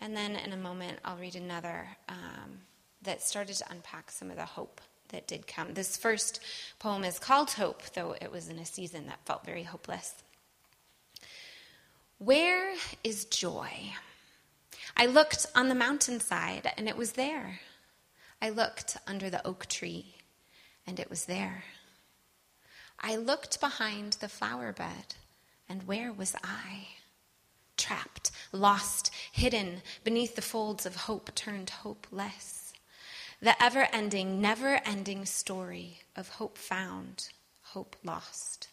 and 0.00 0.16
then 0.16 0.36
in 0.36 0.52
a 0.52 0.56
moment, 0.56 0.98
I'll 1.04 1.16
read 1.16 1.36
another 1.36 1.86
um, 2.08 2.60
that 3.02 3.22
started 3.22 3.56
to 3.56 3.70
unpack 3.70 4.10
some 4.10 4.30
of 4.30 4.36
the 4.36 4.46
hope 4.46 4.80
that 5.10 5.26
did 5.26 5.46
come. 5.46 5.74
This 5.74 5.96
first 5.96 6.40
poem 6.78 7.04
is 7.04 7.18
called 7.18 7.50
Hope, 7.50 7.82
though 7.94 8.16
it 8.20 8.32
was 8.32 8.48
in 8.48 8.58
a 8.58 8.64
season 8.64 9.06
that 9.06 9.26
felt 9.26 9.44
very 9.44 9.64
hopeless. 9.64 10.14
Where 12.18 12.74
is 13.04 13.26
joy? 13.26 13.70
I 14.96 15.06
looked 15.06 15.46
on 15.54 15.68
the 15.68 15.74
mountainside, 15.74 16.72
and 16.76 16.88
it 16.88 16.96
was 16.96 17.12
there. 17.12 17.60
I 18.40 18.48
looked 18.50 18.96
under 19.06 19.28
the 19.28 19.46
oak 19.46 19.66
tree, 19.66 20.14
and 20.86 20.98
it 20.98 21.10
was 21.10 21.26
there. 21.26 21.64
I 22.98 23.16
looked 23.16 23.60
behind 23.60 24.14
the 24.14 24.28
flower 24.28 24.72
bed, 24.72 25.14
and 25.68 25.86
where 25.86 26.12
was 26.12 26.34
I? 26.42 26.99
Trapped, 27.80 28.30
lost, 28.52 29.10
hidden 29.32 29.82
beneath 30.04 30.36
the 30.36 30.42
folds 30.42 30.86
of 30.86 30.94
hope 30.94 31.34
turned 31.34 31.70
hopeless. 31.70 32.72
The 33.42 33.60
ever 33.60 33.88
ending, 33.92 34.40
never 34.40 34.80
ending 34.84 35.24
story 35.24 36.00
of 36.14 36.28
hope 36.28 36.58
found, 36.58 37.30
hope 37.62 37.96
lost. 38.04 38.68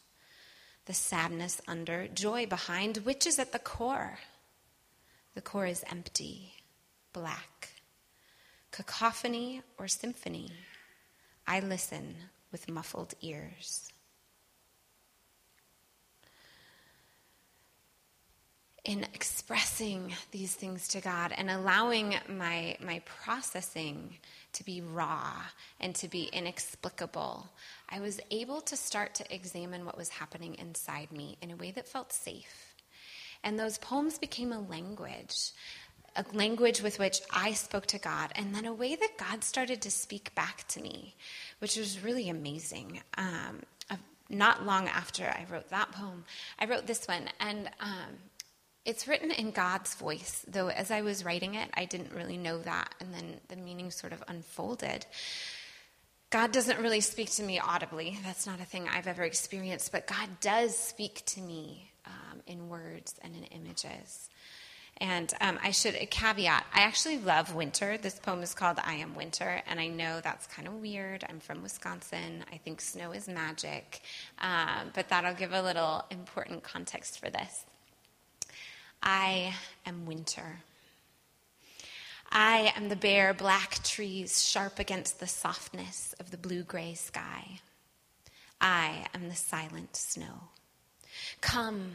The 0.85 0.93
sadness 0.93 1.61
under, 1.67 2.07
joy 2.07 2.45
behind, 2.45 2.97
which 2.97 3.25
is 3.25 3.39
at 3.39 3.53
the 3.53 3.59
core? 3.59 4.19
The 5.35 5.41
core 5.41 5.67
is 5.67 5.85
empty, 5.89 6.53
black. 7.13 7.69
Cacophony 8.71 9.61
or 9.77 9.87
symphony? 9.87 10.51
I 11.47 11.61
listen 11.61 12.15
with 12.51 12.69
muffled 12.69 13.13
ears. 13.21 13.91
In 18.87 19.03
expressing 19.13 20.13
these 20.31 20.55
things 20.55 20.87
to 20.87 21.01
God 21.01 21.33
and 21.37 21.51
allowing 21.51 22.15
my, 22.29 22.77
my 22.83 23.01
processing 23.05 24.17
to 24.53 24.63
be 24.63 24.79
raw 24.79 25.33
and 25.81 25.93
to 25.95 26.07
be 26.07 26.29
inexplicable, 26.31 27.49
I 27.89 27.99
was 27.99 28.21
able 28.31 28.61
to 28.61 28.77
start 28.77 29.13
to 29.15 29.35
examine 29.35 29.85
what 29.85 29.97
was 29.97 30.07
happening 30.07 30.55
inside 30.57 31.11
me 31.11 31.37
in 31.41 31.51
a 31.51 31.57
way 31.57 31.71
that 31.71 31.85
felt 31.85 32.13
safe. 32.13 32.75
And 33.43 33.59
those 33.59 33.77
poems 33.77 34.17
became 34.17 34.53
a 34.53 34.61
language, 34.61 35.51
a 36.15 36.23
language 36.31 36.81
with 36.81 36.97
which 36.97 37.19
I 37.29 37.51
spoke 37.53 37.87
to 37.87 37.99
God, 37.99 38.31
and 38.35 38.55
then 38.55 38.65
a 38.65 38.73
way 38.73 38.95
that 38.95 39.17
God 39.17 39.43
started 39.43 39.81
to 39.81 39.91
speak 39.91 40.33
back 40.33 40.65
to 40.69 40.81
me, 40.81 41.13
which 41.59 41.75
was 41.75 42.03
really 42.03 42.29
amazing. 42.29 43.01
Um, 43.17 43.63
not 44.29 44.65
long 44.65 44.87
after 44.89 45.23
I 45.23 45.45
wrote 45.49 45.69
that 45.69 45.91
poem, 45.91 46.25
I 46.59 46.65
wrote 46.65 46.85
this 46.85 47.07
one, 47.07 47.29
and 47.39 47.69
um, 47.79 48.17
it's 48.87 49.05
written 49.05 49.31
in 49.31 49.51
God's 49.51 49.93
voice, 49.95 50.45
though 50.47 50.69
as 50.69 50.91
I 50.91 51.01
was 51.01 51.25
writing 51.25 51.55
it, 51.55 51.69
I 51.73 51.83
didn't 51.83 52.13
really 52.13 52.37
know 52.37 52.59
that, 52.59 52.95
and 53.01 53.13
then 53.13 53.41
the 53.49 53.57
meaning 53.57 53.91
sort 53.91 54.13
of 54.13 54.23
unfolded. 54.29 55.05
God 56.29 56.53
doesn't 56.53 56.79
really 56.79 57.01
speak 57.01 57.29
to 57.31 57.43
me 57.43 57.59
audibly. 57.59 58.17
That's 58.23 58.47
not 58.47 58.61
a 58.61 58.65
thing 58.65 58.87
I've 58.87 59.07
ever 59.07 59.23
experienced, 59.23 59.91
but 59.91 60.07
God 60.07 60.29
does 60.39 60.77
speak 60.77 61.21
to 61.27 61.41
me 61.41 61.91
um, 62.05 62.39
in 62.47 62.69
words 62.69 63.13
and 63.21 63.35
in 63.35 63.43
images. 63.43 64.29
And 64.99 65.31
um, 65.41 65.59
I 65.61 65.71
should 65.71 65.93
caveat, 66.09 66.65
I 66.73 66.81
actually 66.81 67.19
love 67.19 67.53
winter. 67.53 67.97
This 67.97 68.17
poem 68.17 68.41
is 68.41 68.53
called 68.53 68.77
I 68.83 68.95
Am 68.95 69.15
Winter, 69.15 69.61
and 69.67 69.81
I 69.81 69.87
know 69.87 70.21
that's 70.23 70.47
kind 70.47 70.67
of 70.67 70.75
weird. 70.75 71.25
I'm 71.29 71.41
from 71.41 71.61
Wisconsin. 71.61 72.45
I 72.51 72.57
think 72.57 72.79
snow 72.79 73.11
is 73.11 73.27
magic, 73.27 74.01
um, 74.39 74.91
but 74.93 75.09
that'll 75.09 75.33
give 75.33 75.51
a 75.51 75.61
little 75.61 76.05
important 76.09 76.63
context 76.63 77.19
for 77.19 77.29
this. 77.29 77.65
I 79.01 79.53
am 79.85 80.05
winter. 80.05 80.61
I 82.29 82.73
am 82.75 82.89
the 82.89 82.95
bare 82.95 83.33
black 83.33 83.83
trees 83.83 84.43
sharp 84.43 84.79
against 84.79 85.19
the 85.19 85.27
softness 85.27 86.13
of 86.19 86.31
the 86.31 86.37
blue 86.37 86.63
gray 86.63 86.93
sky. 86.93 87.61
I 88.59 89.05
am 89.13 89.29
the 89.29 89.35
silent 89.35 89.95
snow. 89.95 90.49
Come, 91.41 91.93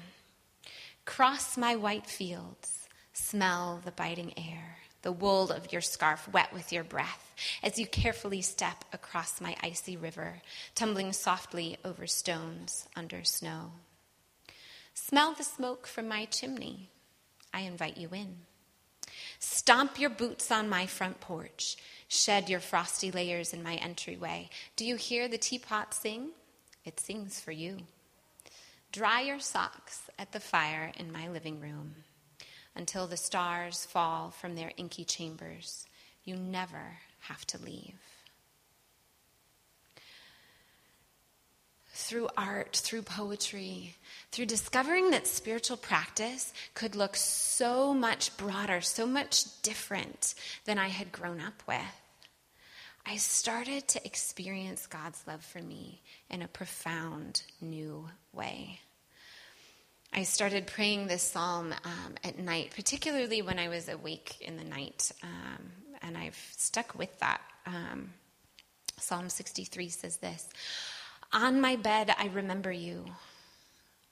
cross 1.04 1.56
my 1.56 1.76
white 1.76 2.06
fields, 2.06 2.88
smell 3.12 3.80
the 3.84 3.90
biting 3.90 4.32
air, 4.38 4.78
the 5.02 5.12
wool 5.12 5.50
of 5.50 5.72
your 5.72 5.82
scarf 5.82 6.28
wet 6.32 6.52
with 6.52 6.72
your 6.72 6.84
breath 6.84 7.34
as 7.62 7.78
you 7.78 7.86
carefully 7.86 8.40
step 8.40 8.84
across 8.92 9.40
my 9.40 9.56
icy 9.62 9.96
river, 9.96 10.40
tumbling 10.74 11.12
softly 11.12 11.76
over 11.84 12.06
stones 12.06 12.88
under 12.96 13.24
snow. 13.24 13.72
Smell 14.94 15.32
the 15.32 15.44
smoke 15.44 15.86
from 15.86 16.08
my 16.08 16.26
chimney. 16.26 16.90
I 17.52 17.60
invite 17.60 17.96
you 17.96 18.08
in. 18.12 18.38
Stomp 19.38 19.98
your 19.98 20.10
boots 20.10 20.50
on 20.50 20.68
my 20.68 20.86
front 20.86 21.20
porch. 21.20 21.76
Shed 22.08 22.48
your 22.48 22.60
frosty 22.60 23.10
layers 23.10 23.52
in 23.52 23.62
my 23.62 23.74
entryway. 23.76 24.48
Do 24.76 24.84
you 24.84 24.96
hear 24.96 25.28
the 25.28 25.38
teapot 25.38 25.94
sing? 25.94 26.30
It 26.84 27.00
sings 27.00 27.40
for 27.40 27.52
you. 27.52 27.78
Dry 28.92 29.22
your 29.22 29.40
socks 29.40 30.10
at 30.18 30.32
the 30.32 30.40
fire 30.40 30.92
in 30.98 31.10
my 31.10 31.28
living 31.28 31.60
room 31.60 31.94
until 32.74 33.06
the 33.06 33.16
stars 33.16 33.84
fall 33.84 34.30
from 34.30 34.54
their 34.54 34.72
inky 34.76 35.04
chambers. 35.04 35.86
You 36.24 36.36
never 36.36 36.98
have 37.20 37.46
to 37.48 37.58
leave. 37.62 38.11
Through 41.92 42.28
art, 42.36 42.76
through 42.76 43.02
poetry, 43.02 43.96
through 44.30 44.46
discovering 44.46 45.10
that 45.10 45.26
spiritual 45.26 45.76
practice 45.76 46.52
could 46.74 46.96
look 46.96 47.16
so 47.16 47.92
much 47.92 48.36
broader, 48.36 48.80
so 48.80 49.06
much 49.06 49.60
different 49.62 50.34
than 50.64 50.78
I 50.78 50.88
had 50.88 51.12
grown 51.12 51.40
up 51.40 51.62
with, 51.68 52.02
I 53.04 53.16
started 53.16 53.88
to 53.88 54.06
experience 54.06 54.86
God's 54.86 55.22
love 55.26 55.44
for 55.44 55.60
me 55.60 56.00
in 56.30 56.40
a 56.42 56.48
profound 56.48 57.42
new 57.60 58.08
way. 58.32 58.80
I 60.14 60.22
started 60.22 60.66
praying 60.66 61.08
this 61.08 61.22
psalm 61.22 61.74
um, 61.84 62.14
at 62.22 62.38
night, 62.38 62.72
particularly 62.76 63.42
when 63.42 63.58
I 63.58 63.68
was 63.68 63.88
awake 63.88 64.36
in 64.40 64.56
the 64.56 64.64
night, 64.64 65.10
um, 65.22 65.72
and 66.02 66.16
I've 66.16 66.38
stuck 66.56 66.96
with 66.98 67.18
that. 67.20 67.40
Um, 67.66 68.10
psalm 68.98 69.28
63 69.28 69.88
says 69.88 70.18
this 70.18 70.48
On 71.32 71.60
my 71.60 71.76
bed, 71.76 72.14
I 72.18 72.26
remember 72.26 72.70
you. 72.70 73.04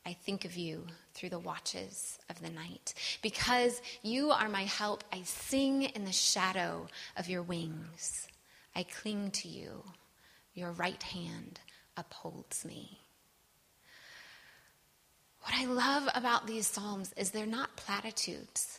I 0.06 0.14
think 0.14 0.44
of 0.44 0.56
you 0.56 0.86
through 1.12 1.28
the 1.28 1.38
watches 1.38 2.18
of 2.30 2.40
the 2.40 2.48
night. 2.48 2.94
Because 3.20 3.82
you 4.02 4.30
are 4.30 4.48
my 4.48 4.64
help, 4.64 5.04
I 5.12 5.22
sing 5.22 5.82
in 5.82 6.04
the 6.04 6.12
shadow 6.12 6.88
of 7.16 7.28
your 7.28 7.42
wings. 7.42 8.26
I 8.74 8.84
cling 8.84 9.30
to 9.32 9.48
you. 9.48 9.84
Your 10.54 10.72
right 10.72 11.02
hand 11.02 11.60
upholds 11.96 12.64
me. 12.64 12.98
What 15.42 15.54
I 15.54 15.66
love 15.66 16.08
about 16.14 16.46
these 16.46 16.66
Psalms 16.66 17.12
is 17.16 17.30
they're 17.30 17.46
not 17.46 17.76
platitudes. 17.76 18.78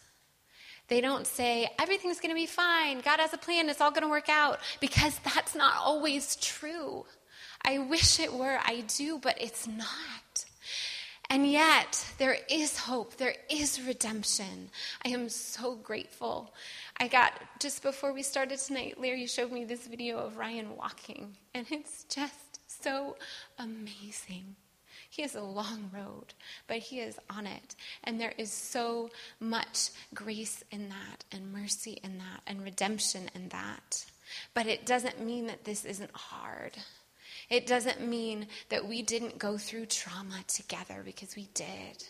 They 0.88 1.02
don't 1.02 1.26
say, 1.26 1.70
everything's 1.80 2.20
going 2.20 2.32
to 2.32 2.36
be 2.36 2.46
fine, 2.46 3.00
God 3.00 3.20
has 3.20 3.34
a 3.34 3.38
plan, 3.38 3.70
it's 3.70 3.80
all 3.80 3.92
going 3.92 4.04
to 4.04 4.10
work 4.10 4.28
out, 4.28 4.60
because 4.82 5.18
that's 5.20 5.56
not 5.56 5.76
always 5.78 6.36
true. 6.36 7.06
I 7.64 7.78
wish 7.78 8.20
it 8.20 8.34
were, 8.34 8.60
I 8.64 8.84
do, 8.88 9.20
but 9.20 9.40
it's 9.40 9.68
not. 9.68 10.46
And 11.30 11.50
yet, 11.50 12.06
there 12.18 12.38
is 12.50 12.78
hope. 12.78 13.16
There 13.16 13.36
is 13.50 13.82
redemption. 13.82 14.70
I 15.06 15.10
am 15.10 15.30
so 15.30 15.76
grateful. 15.76 16.54
I 16.98 17.08
got, 17.08 17.34
just 17.60 17.82
before 17.84 18.12
we 18.12 18.22
started 18.22 18.60
tonight, 18.60 19.00
Larry 19.00 19.28
showed 19.28 19.52
me 19.52 19.64
this 19.64 19.88
video 19.88 20.18
of 20.18 20.36
Ryan 20.36 20.76
walking, 20.76 21.38
and 21.54 21.66
it's 21.72 22.04
just 22.04 22.60
so 22.68 23.16
amazing. 23.58 24.58
He 25.10 25.22
has 25.22 25.36
a 25.36 25.42
long 25.42 25.90
road, 25.94 26.34
but 26.68 26.78
he 26.78 27.00
is 27.00 27.18
on 27.30 27.48
it. 27.48 27.76
And 28.04 28.20
there 28.20 28.34
is 28.38 28.52
so 28.52 29.10
much 29.40 29.90
grace 30.14 30.64
in 30.72 30.90
that, 30.90 31.24
and 31.32 31.54
mercy 31.54 32.00
in 32.04 32.18
that, 32.18 32.42
and 32.46 32.62
redemption 32.62 33.30
in 33.36 33.50
that. 33.50 34.06
But 34.54 34.68
it 34.68 34.86
doesn't 34.86 35.26
mean 35.26 35.48
that 35.48 35.64
this 35.64 35.86
isn't 35.86 36.12
hard. 36.14 36.78
It 37.52 37.68
doesn't 37.68 38.00
mean 38.02 38.48
that 38.70 38.88
we 38.88 39.02
didn't 39.02 39.38
go 39.38 39.58
through 39.58 39.88
trauma 39.88 40.40
together 40.48 41.02
because 41.04 41.36
we 41.36 41.50
did. 41.54 42.06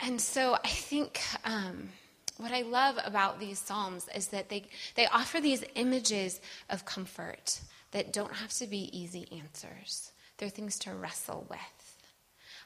And 0.00 0.20
so 0.20 0.58
I 0.62 0.68
think 0.68 1.18
um, 1.46 1.88
what 2.36 2.52
I 2.52 2.60
love 2.60 2.98
about 3.02 3.40
these 3.40 3.58
Psalms 3.58 4.06
is 4.14 4.28
that 4.28 4.50
they, 4.50 4.66
they 4.96 5.06
offer 5.06 5.40
these 5.40 5.64
images 5.76 6.42
of 6.68 6.84
comfort 6.84 7.58
that 7.92 8.12
don't 8.12 8.34
have 8.34 8.52
to 8.54 8.66
be 8.66 8.90
easy 8.96 9.26
answers. 9.32 10.12
They're 10.36 10.50
things 10.50 10.78
to 10.80 10.92
wrestle 10.92 11.46
with. 11.48 11.58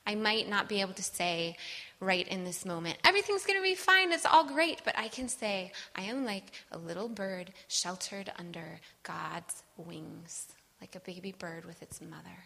I 0.05 0.17
might 0.17 0.49
not 0.49 0.69
be 0.69 0.81
able 0.81 0.95
to 0.95 1.03
say 1.03 1.59
right 2.01 2.27
in 2.27 2.43
this 2.43 2.65
moment, 2.65 2.99
everything's 3.05 3.47
going 3.47 3.59
to 3.59 3.63
be 3.63 3.77
fine, 3.77 4.11
it's 4.11 4.27
all 4.27 4.45
great, 4.45 4.81
but 4.85 4.99
I 4.99 5.09
can 5.09 5.29
say, 5.29 5.71
I 5.95 6.03
am 6.03 6.25
like 6.25 6.51
a 6.73 6.79
little 6.79 7.09
bird 7.09 7.53
sheltered 7.69 8.33
under 8.39 8.81
God's 9.05 9.63
wings 9.77 10.47
like 10.81 10.95
a 10.95 11.01
baby 11.01 11.33
bird 11.33 11.65
with 11.65 11.83
its 11.83 12.01
mother. 12.01 12.45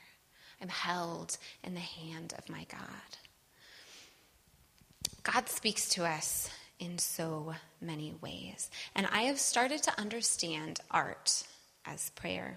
I'm 0.60 0.68
held 0.68 1.36
in 1.64 1.74
the 1.74 1.80
hand 1.80 2.34
of 2.38 2.48
my 2.48 2.66
God. 2.70 3.18
God 5.22 5.48
speaks 5.48 5.88
to 5.90 6.04
us 6.04 6.50
in 6.78 6.98
so 6.98 7.54
many 7.80 8.14
ways. 8.20 8.70
And 8.94 9.06
I 9.12 9.22
have 9.22 9.38
started 9.38 9.82
to 9.84 10.00
understand 10.00 10.80
art 10.90 11.44
as 11.84 12.10
prayer. 12.10 12.56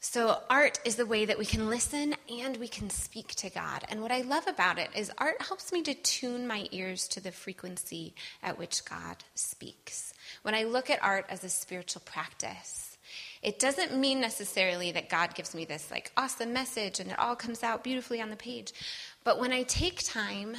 So, 0.00 0.38
art 0.48 0.78
is 0.84 0.94
the 0.96 1.04
way 1.04 1.24
that 1.24 1.38
we 1.38 1.44
can 1.44 1.68
listen 1.68 2.14
and 2.30 2.56
we 2.58 2.68
can 2.68 2.90
speak 2.90 3.34
to 3.36 3.50
God. 3.50 3.84
And 3.88 4.00
what 4.00 4.12
I 4.12 4.20
love 4.20 4.46
about 4.46 4.78
it 4.78 4.88
is 4.94 5.10
art 5.18 5.42
helps 5.42 5.72
me 5.72 5.82
to 5.82 5.94
tune 5.94 6.46
my 6.46 6.68
ears 6.70 7.08
to 7.08 7.20
the 7.20 7.32
frequency 7.32 8.14
at 8.40 8.56
which 8.56 8.84
God 8.84 9.16
speaks. 9.34 10.14
When 10.42 10.54
I 10.54 10.62
look 10.62 10.90
at 10.90 11.02
art 11.02 11.26
as 11.28 11.42
a 11.42 11.48
spiritual 11.48 12.02
practice, 12.04 12.85
it 13.46 13.60
doesn't 13.60 13.96
mean 13.96 14.20
necessarily 14.20 14.90
that 14.90 15.08
God 15.08 15.36
gives 15.36 15.54
me 15.54 15.64
this 15.64 15.88
like 15.88 16.10
awesome 16.16 16.52
message 16.52 16.98
and 16.98 17.12
it 17.12 17.18
all 17.18 17.36
comes 17.36 17.62
out 17.62 17.84
beautifully 17.84 18.20
on 18.20 18.28
the 18.28 18.36
page. 18.36 18.72
But 19.22 19.38
when 19.38 19.52
I 19.52 19.62
take 19.62 20.02
time 20.02 20.56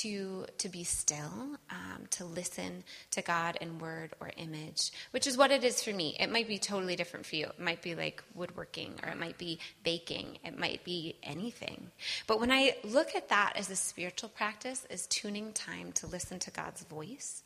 to 0.00 0.46
to 0.56 0.70
be 0.70 0.82
still, 0.82 1.58
um, 1.68 2.06
to 2.12 2.24
listen 2.24 2.84
to 3.10 3.20
God 3.20 3.58
in 3.60 3.78
word 3.78 4.14
or 4.18 4.30
image, 4.38 4.92
which 5.10 5.26
is 5.26 5.36
what 5.36 5.50
it 5.50 5.62
is 5.62 5.82
for 5.82 5.92
me. 5.92 6.16
It 6.18 6.32
might 6.32 6.48
be 6.48 6.56
totally 6.56 6.96
different 6.96 7.26
for 7.26 7.36
you. 7.36 7.46
It 7.48 7.60
might 7.60 7.82
be 7.82 7.94
like 7.94 8.24
woodworking, 8.34 8.94
or 9.02 9.10
it 9.10 9.18
might 9.18 9.36
be 9.36 9.58
baking. 9.84 10.38
It 10.42 10.58
might 10.58 10.84
be 10.84 11.16
anything. 11.22 11.90
But 12.26 12.40
when 12.40 12.50
I 12.50 12.76
look 12.82 13.14
at 13.14 13.28
that 13.28 13.52
as 13.56 13.68
a 13.68 13.76
spiritual 13.76 14.30
practice, 14.30 14.86
as 14.88 15.06
tuning 15.08 15.52
time 15.52 15.92
to 15.92 16.06
listen 16.06 16.38
to 16.38 16.50
God's 16.50 16.82
voice, 16.84 17.42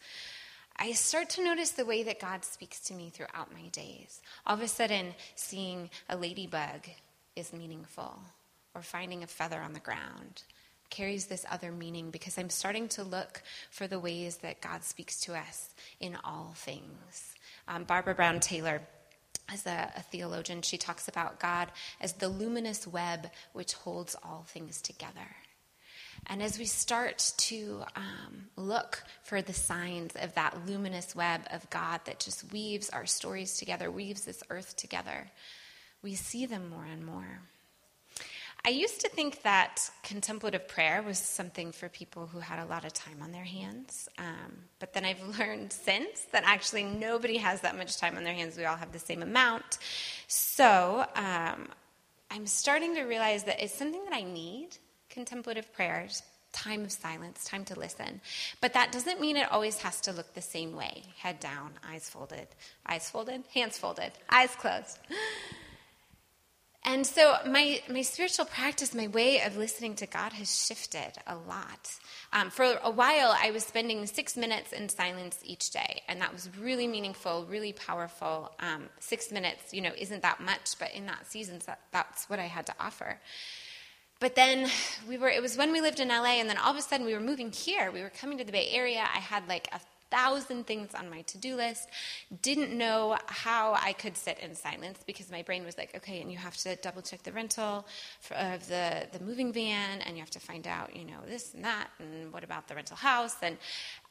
I 0.78 0.92
start 0.92 1.30
to 1.30 1.44
notice 1.44 1.70
the 1.70 1.86
way 1.86 2.02
that 2.02 2.20
God 2.20 2.44
speaks 2.44 2.80
to 2.80 2.94
me 2.94 3.10
throughout 3.10 3.52
my 3.52 3.68
days. 3.68 4.20
All 4.46 4.54
of 4.54 4.62
a 4.62 4.68
sudden, 4.68 5.14
seeing 5.34 5.90
a 6.08 6.16
ladybug 6.16 6.86
is 7.34 7.52
meaningful, 7.52 8.18
or 8.74 8.82
finding 8.82 9.22
a 9.22 9.26
feather 9.26 9.60
on 9.60 9.72
the 9.72 9.80
ground 9.80 10.42
carries 10.90 11.26
this 11.26 11.44
other 11.50 11.72
meaning 11.72 12.10
because 12.10 12.38
I'm 12.38 12.50
starting 12.50 12.88
to 12.90 13.02
look 13.02 13.42
for 13.70 13.86
the 13.86 13.98
ways 13.98 14.36
that 14.38 14.60
God 14.60 14.84
speaks 14.84 15.20
to 15.22 15.34
us 15.34 15.70
in 16.00 16.16
all 16.24 16.52
things. 16.56 17.34
Um, 17.68 17.84
Barbara 17.84 18.14
Brown 18.14 18.40
Taylor 18.40 18.82
as 19.52 19.66
a, 19.66 19.92
a, 19.96 20.02
theologian, 20.02 20.62
she 20.62 20.76
talks 20.76 21.08
about 21.08 21.40
God 21.40 21.68
as 22.00 22.14
the 22.14 22.28
luminous 22.28 22.86
web 22.86 23.30
which 23.52 23.74
holds 23.74 24.16
all 24.22 24.44
things 24.48 24.80
together. 24.80 25.36
And 26.28 26.42
as 26.42 26.58
we 26.58 26.64
start 26.64 27.32
to 27.38 27.84
um, 27.94 28.48
look 28.56 29.04
for 29.22 29.42
the 29.42 29.52
signs 29.52 30.14
of 30.16 30.34
that 30.34 30.66
luminous 30.66 31.14
web 31.14 31.42
of 31.52 31.68
God 31.70 32.00
that 32.06 32.18
just 32.18 32.52
weaves 32.52 32.90
our 32.90 33.06
stories 33.06 33.56
together, 33.56 33.90
weaves 33.90 34.24
this 34.24 34.42
earth 34.50 34.76
together, 34.76 35.30
we 36.02 36.14
see 36.14 36.46
them 36.46 36.68
more 36.68 36.84
and 36.84 37.04
more. 37.04 37.40
I 38.64 38.70
used 38.70 39.00
to 39.02 39.08
think 39.08 39.42
that 39.42 39.90
contemplative 40.02 40.66
prayer 40.66 41.00
was 41.00 41.18
something 41.18 41.70
for 41.70 41.88
people 41.88 42.26
who 42.26 42.40
had 42.40 42.58
a 42.58 42.64
lot 42.64 42.84
of 42.84 42.92
time 42.92 43.22
on 43.22 43.30
their 43.30 43.44
hands. 43.44 44.08
Um, 44.18 44.64
but 44.80 44.92
then 44.92 45.04
I've 45.04 45.22
learned 45.38 45.72
since 45.72 46.22
that 46.32 46.42
actually 46.44 46.82
nobody 46.82 47.36
has 47.36 47.60
that 47.60 47.76
much 47.76 47.98
time 47.98 48.16
on 48.16 48.24
their 48.24 48.34
hands. 48.34 48.56
We 48.56 48.64
all 48.64 48.76
have 48.76 48.90
the 48.90 48.98
same 48.98 49.22
amount. 49.22 49.78
So 50.26 51.06
um, 51.14 51.68
I'm 52.28 52.46
starting 52.46 52.96
to 52.96 53.04
realize 53.04 53.44
that 53.44 53.62
it's 53.62 53.72
something 53.72 54.02
that 54.04 54.14
I 54.14 54.22
need 54.22 54.76
contemplative 55.16 55.72
prayers, 55.72 56.22
time 56.52 56.85
of 56.85 56.92
silence, 56.92 57.42
time 57.42 57.64
to 57.64 57.79
listen. 57.79 58.20
But 58.61 58.74
that 58.74 58.92
doesn't 58.92 59.18
mean 59.18 59.38
it 59.38 59.50
always 59.50 59.79
has 59.79 59.98
to 60.02 60.12
look 60.12 60.35
the 60.35 60.42
same 60.42 60.76
way 60.76 61.05
head 61.16 61.40
down, 61.40 61.70
eyes 61.90 62.07
folded, 62.07 62.48
eyes 62.87 63.09
folded, 63.09 63.42
hands 63.55 63.79
folded, 63.79 64.12
eyes 64.29 64.55
closed. 64.57 64.98
And 66.85 67.07
so 67.07 67.35
my, 67.46 67.81
my 67.90 68.02
spiritual 68.02 68.44
practice, 68.44 68.94
my 68.94 69.09
way 69.09 69.40
of 69.40 69.57
listening 69.57 69.94
to 69.96 70.07
God 70.07 70.35
has 70.35 70.66
shifted 70.66 71.12
a 71.26 71.35
lot. 71.35 71.90
Um, 72.33 72.50
for 72.50 72.79
a 72.85 72.90
while, 72.90 73.35
I 73.42 73.50
was 73.52 73.64
spending 73.64 74.07
six 74.07 74.37
minutes 74.37 74.72
in 74.72 74.90
silence 74.90 75.40
each 75.42 75.70
day, 75.70 76.02
and 76.09 76.20
that 76.20 76.33
was 76.33 76.48
really 76.61 76.87
meaningful, 76.87 77.46
really 77.50 77.72
powerful. 77.72 78.52
Um, 78.61 78.90
six 79.00 79.33
minutes, 79.33 79.72
you 79.72 79.81
know, 79.81 79.92
isn't 79.96 80.22
that 80.22 80.40
much, 80.40 80.79
but 80.79 80.92
in 80.94 81.07
that 81.07 81.26
season, 81.26 81.61
that, 81.66 81.81
that's 81.90 82.29
what 82.29 82.38
I 82.38 82.44
had 82.44 82.66
to 82.66 82.74
offer. 82.79 83.18
But 84.18 84.35
then 84.35 84.70
we 85.09 85.18
were, 85.18 85.29
it 85.29 85.42
was 85.42 85.57
when 85.57 85.72
we 85.72 85.81
lived 85.81 86.00
in 86.00 86.09
LA, 86.09 86.40
and 86.40 86.48
then 86.48 86.57
all 86.57 86.70
of 86.70 86.76
a 86.76 86.83
sudden 86.83 87.05
we 87.05 87.12
were 87.12 87.20
moving 87.20 87.52
here. 87.52 87.90
We 87.90 88.00
were 88.00 88.11
coming 88.11 88.38
to 88.38 88.44
the 88.44 88.52
Bay 88.52 88.70
Area. 88.72 89.00
I 89.00 89.18
had 89.18 89.46
like 89.46 89.68
a 89.72 89.81
thousand 90.11 90.66
things 90.66 90.94
on 90.94 91.11
my 91.11 91.22
to 91.22 91.38
do 91.38 91.57
list. 91.57 91.88
Didn't 92.42 92.76
know 92.76 93.18
how 93.26 93.74
I 93.74 93.92
could 93.92 94.16
sit 94.16 94.38
in 94.38 94.55
silence 94.55 95.00
because 95.07 95.31
my 95.31 95.42
brain 95.42 95.64
was 95.64 95.76
like, 95.76 95.94
okay, 95.96 96.20
and 96.20 96.31
you 96.31 96.38
have 96.38 96.57
to 96.59 96.76
double 96.76 97.02
check 97.02 97.22
the 97.22 97.33
rental 97.33 97.87
of 98.31 98.66
the, 98.68 99.07
the 99.12 99.20
moving 99.22 99.52
van, 99.52 100.00
and 100.02 100.16
you 100.16 100.22
have 100.22 100.31
to 100.31 100.40
find 100.40 100.66
out, 100.66 100.94
you 100.94 101.05
know, 101.05 101.20
this 101.26 101.55
and 101.55 101.64
that, 101.64 101.88
and 101.98 102.33
what 102.33 102.44
about 102.44 102.68
the 102.68 102.74
rental 102.74 102.96
house? 102.96 103.37
And 103.42 103.59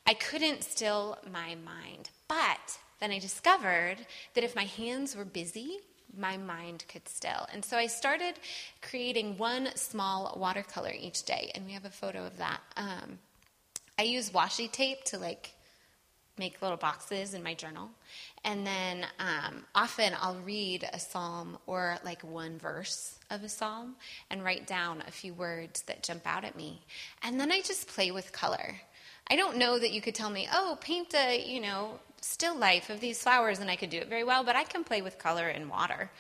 I 0.06 0.14
couldn't 0.14 0.64
still 0.64 1.18
my 1.32 1.56
mind. 1.56 2.12
But 2.28 2.78
then 3.00 3.12
I 3.12 3.20
discovered 3.20 3.98
that 4.34 4.44
if 4.44 4.56
my 4.56 4.66
hands 4.66 5.16
were 5.16 5.26
busy, 5.26 5.80
my 6.18 6.38
mind 6.38 6.86
could 6.88 7.08
still. 7.08 7.48
And 7.54 7.64
so 7.64 7.78
I 7.78 7.88
started 7.88 8.36
creating 8.82 9.38
one 9.38 9.70
small 9.76 10.36
watercolor 10.38 10.92
each 10.98 11.24
day, 11.24 11.52
and 11.56 11.66
we 11.66 11.74
have 11.74 11.86
a 11.86 11.90
photo 11.90 12.26
of 12.26 12.38
that. 12.38 12.62
Um, 12.78 13.20
I 13.98 14.04
use 14.04 14.30
washi 14.32 14.72
tape 14.72 15.04
to 15.06 15.18
like 15.18 15.52
make 16.38 16.62
little 16.62 16.78
boxes 16.78 17.34
in 17.34 17.44
my 17.44 17.54
journal. 17.54 17.90
And 18.44 18.68
then 18.68 19.06
um, 19.20 19.66
often 19.74 20.14
I'll 20.20 20.40
read 20.46 20.88
a 20.92 21.00
psalm 21.00 21.58
or 21.66 21.98
like 22.04 22.22
one 22.24 22.60
verse 22.60 23.18
of 23.30 23.44
a 23.44 23.50
psalm 23.50 23.96
and 24.30 24.44
write 24.44 24.68
down 24.68 25.02
a 25.08 25.12
few 25.12 25.34
words 25.34 25.82
that 25.84 26.04
jump 26.04 26.28
out 26.28 26.44
at 26.44 26.56
me. 26.56 26.82
And 27.24 27.40
then 27.40 27.52
I 27.52 27.62
just 27.62 27.88
play 27.88 28.12
with 28.12 28.32
color. 28.32 28.76
I 29.28 29.36
don't 29.36 29.58
know 29.58 29.80
that 29.80 29.92
you 29.92 30.02
could 30.02 30.14
tell 30.14 30.30
me, 30.30 30.48
oh, 30.54 30.78
paint 30.82 31.16
a, 31.16 31.44
you 31.44 31.60
know, 31.60 32.00
still 32.26 32.56
life 32.56 32.90
of 32.90 33.00
these 33.00 33.22
flowers, 33.22 33.60
and 33.60 33.70
I 33.70 33.76
could 33.76 33.90
do 33.90 33.98
it 33.98 34.10
very 34.10 34.24
well, 34.24 34.44
but 34.44 34.56
I 34.56 34.64
can 34.64 34.84
play 34.84 35.02
with 35.02 35.18
color 35.18 35.48
and 35.48 35.70
water. 35.70 36.12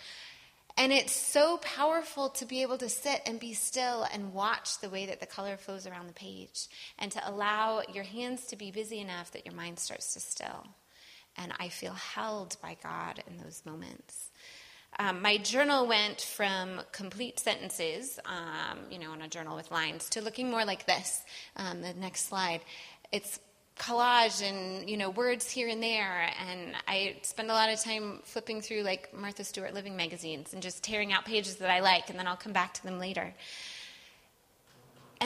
And 0.78 0.91
it's 0.91 1.13
so 1.13 1.58
powerful 1.58 2.30
to 2.30 2.46
be 2.46 2.62
able 2.62 2.78
to 2.80 2.89
sit 2.89 3.22
and 3.26 3.39
be 3.39 3.54
still 3.54 4.06
and 4.12 4.34
watch 4.34 4.80
the 4.80 4.89
way 4.89 5.06
that 5.06 5.22
the 5.22 5.26
color 5.26 5.56
flows 5.56 5.88
around 5.88 6.08
the 6.08 6.13
page 6.13 6.68
and 7.00 7.12
to 7.13 7.30
allow 7.30 7.82
your 7.94 8.04
hands 8.04 8.48
to 8.48 8.58
be 8.58 8.72
busy 8.72 9.00
enough 9.00 9.32
that 9.32 9.46
your 9.46 9.56
mind 9.56 9.80
starts 9.80 10.13
to 10.13 10.20
still. 10.20 10.68
And 11.38 11.54
I 11.60 11.70
feel 11.70 11.94
held 11.94 12.58
by 12.62 12.76
God 12.84 13.24
in 13.26 13.38
those 13.38 13.62
moments. 13.65 14.32
Um, 15.00 15.22
my 15.22 15.38
journal 15.38 15.88
went 15.88 16.22
from 16.22 16.82
complete 16.91 17.39
sentences, 17.39 18.20
um, 18.26 18.80
you 18.89 19.00
know, 19.00 19.13
in 19.13 19.22
a 19.22 19.28
journal 19.28 19.56
with 19.56 19.72
lines, 19.72 20.10
to 20.10 20.22
looking 20.22 20.50
more 20.50 20.65
like 20.65 20.86
this. 20.86 21.24
Um, 21.56 21.82
the 21.82 21.94
next 21.94 22.28
slide. 22.28 22.62
It's 23.12 23.39
collage 23.77 24.41
and 24.41 24.89
you 24.89 24.97
know 24.97 25.09
words 25.09 25.49
here 25.49 25.67
and 25.67 25.83
there. 25.83 26.29
And 26.49 26.73
i 26.88 27.15
spend 27.23 27.49
a 27.49 27.53
lot 27.53 27.69
of 27.69 27.79
time 27.81 28.21
flipping 28.23 28.61
through 28.61 28.83
like 28.83 29.13
martha 29.13 29.43
stewart 29.43 29.73
living 29.73 29.95
magazines 29.95 30.53
and 30.53 30.61
just 30.61 30.83
tearing 30.83 31.11
out 31.11 31.25
pages 31.25 31.57
that 31.57 31.69
i 31.69 31.79
like 31.79 32.09
and 32.09 32.17
then 32.17 32.27
i'll 32.27 32.35
come 32.35 32.53
back 32.53 32.73
to 32.75 32.83
them 32.83 32.99
later 32.99 33.33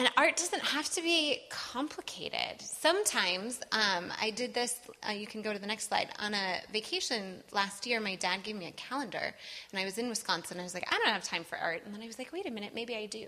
and 0.00 0.10
art 0.16 0.34
doesn't 0.36 0.62
have 0.62 0.88
to 0.90 1.02
be 1.02 1.42
complicated. 1.50 2.60
Sometimes 2.60 3.60
um, 3.70 4.10
i 4.18 4.30
did 4.30 4.54
this 4.54 4.80
uh, 5.06 5.12
you 5.12 5.26
can 5.26 5.42
go 5.42 5.52
to 5.52 5.58
the 5.58 5.66
next 5.66 5.88
slide. 5.88 6.08
On 6.18 6.32
a 6.32 6.60
vacation 6.72 7.42
last 7.52 7.86
year 7.86 8.00
my 8.00 8.14
dad 8.14 8.42
gave 8.42 8.56
me 8.56 8.66
a 8.66 8.72
calendar 8.72 9.34
and 9.70 9.80
i 9.80 9.84
was 9.84 9.98
in 9.98 10.08
wisconsin. 10.08 10.58
I 10.58 10.62
was 10.62 10.72
like 10.72 10.88
i 10.90 10.96
don't 10.96 11.12
have 11.12 11.22
time 11.24 11.44
for 11.44 11.58
art. 11.58 11.82
And 11.84 11.94
then 11.94 12.02
i 12.02 12.06
was 12.06 12.18
like 12.18 12.32
wait 12.32 12.46
a 12.46 12.50
minute 12.50 12.72
maybe 12.74 12.96
i 12.96 13.04
do. 13.04 13.26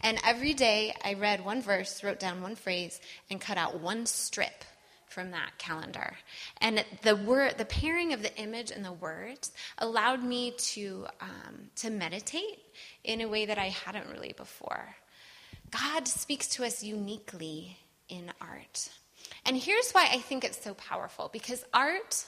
And 0.00 0.18
every 0.24 0.54
day 0.54 0.94
i 1.04 1.12
read 1.12 1.44
one 1.44 1.60
verse 1.60 2.02
wrote 2.02 2.20
down 2.20 2.40
one 2.40 2.56
phrase 2.56 3.02
and 3.30 3.38
cut 3.38 3.58
out 3.58 3.80
one 3.80 4.06
strip 4.06 4.64
from 5.08 5.30
that 5.32 5.58
calendar. 5.58 6.16
And 6.60 6.84
the 7.02 7.14
word, 7.14 7.56
the 7.56 7.64
pairing 7.66 8.12
of 8.14 8.22
the 8.22 8.34
image 8.36 8.72
and 8.72 8.84
the 8.84 8.92
words 8.92 9.52
allowed 9.78 10.24
me 10.24 10.52
to 10.72 11.06
um, 11.20 11.70
to 11.76 11.90
meditate 11.90 12.60
in 13.04 13.20
a 13.20 13.28
way 13.28 13.46
that 13.46 13.58
I 13.58 13.68
hadn't 13.68 14.08
really 14.08 14.32
before. 14.32 14.96
God 15.74 16.06
speaks 16.06 16.46
to 16.50 16.64
us 16.64 16.84
uniquely 16.84 17.76
in 18.08 18.30
art. 18.40 18.88
And 19.44 19.56
here's 19.56 19.90
why 19.90 20.08
I 20.12 20.18
think 20.18 20.44
it's 20.44 20.62
so 20.62 20.74
powerful 20.74 21.30
because 21.32 21.64
art 21.74 22.24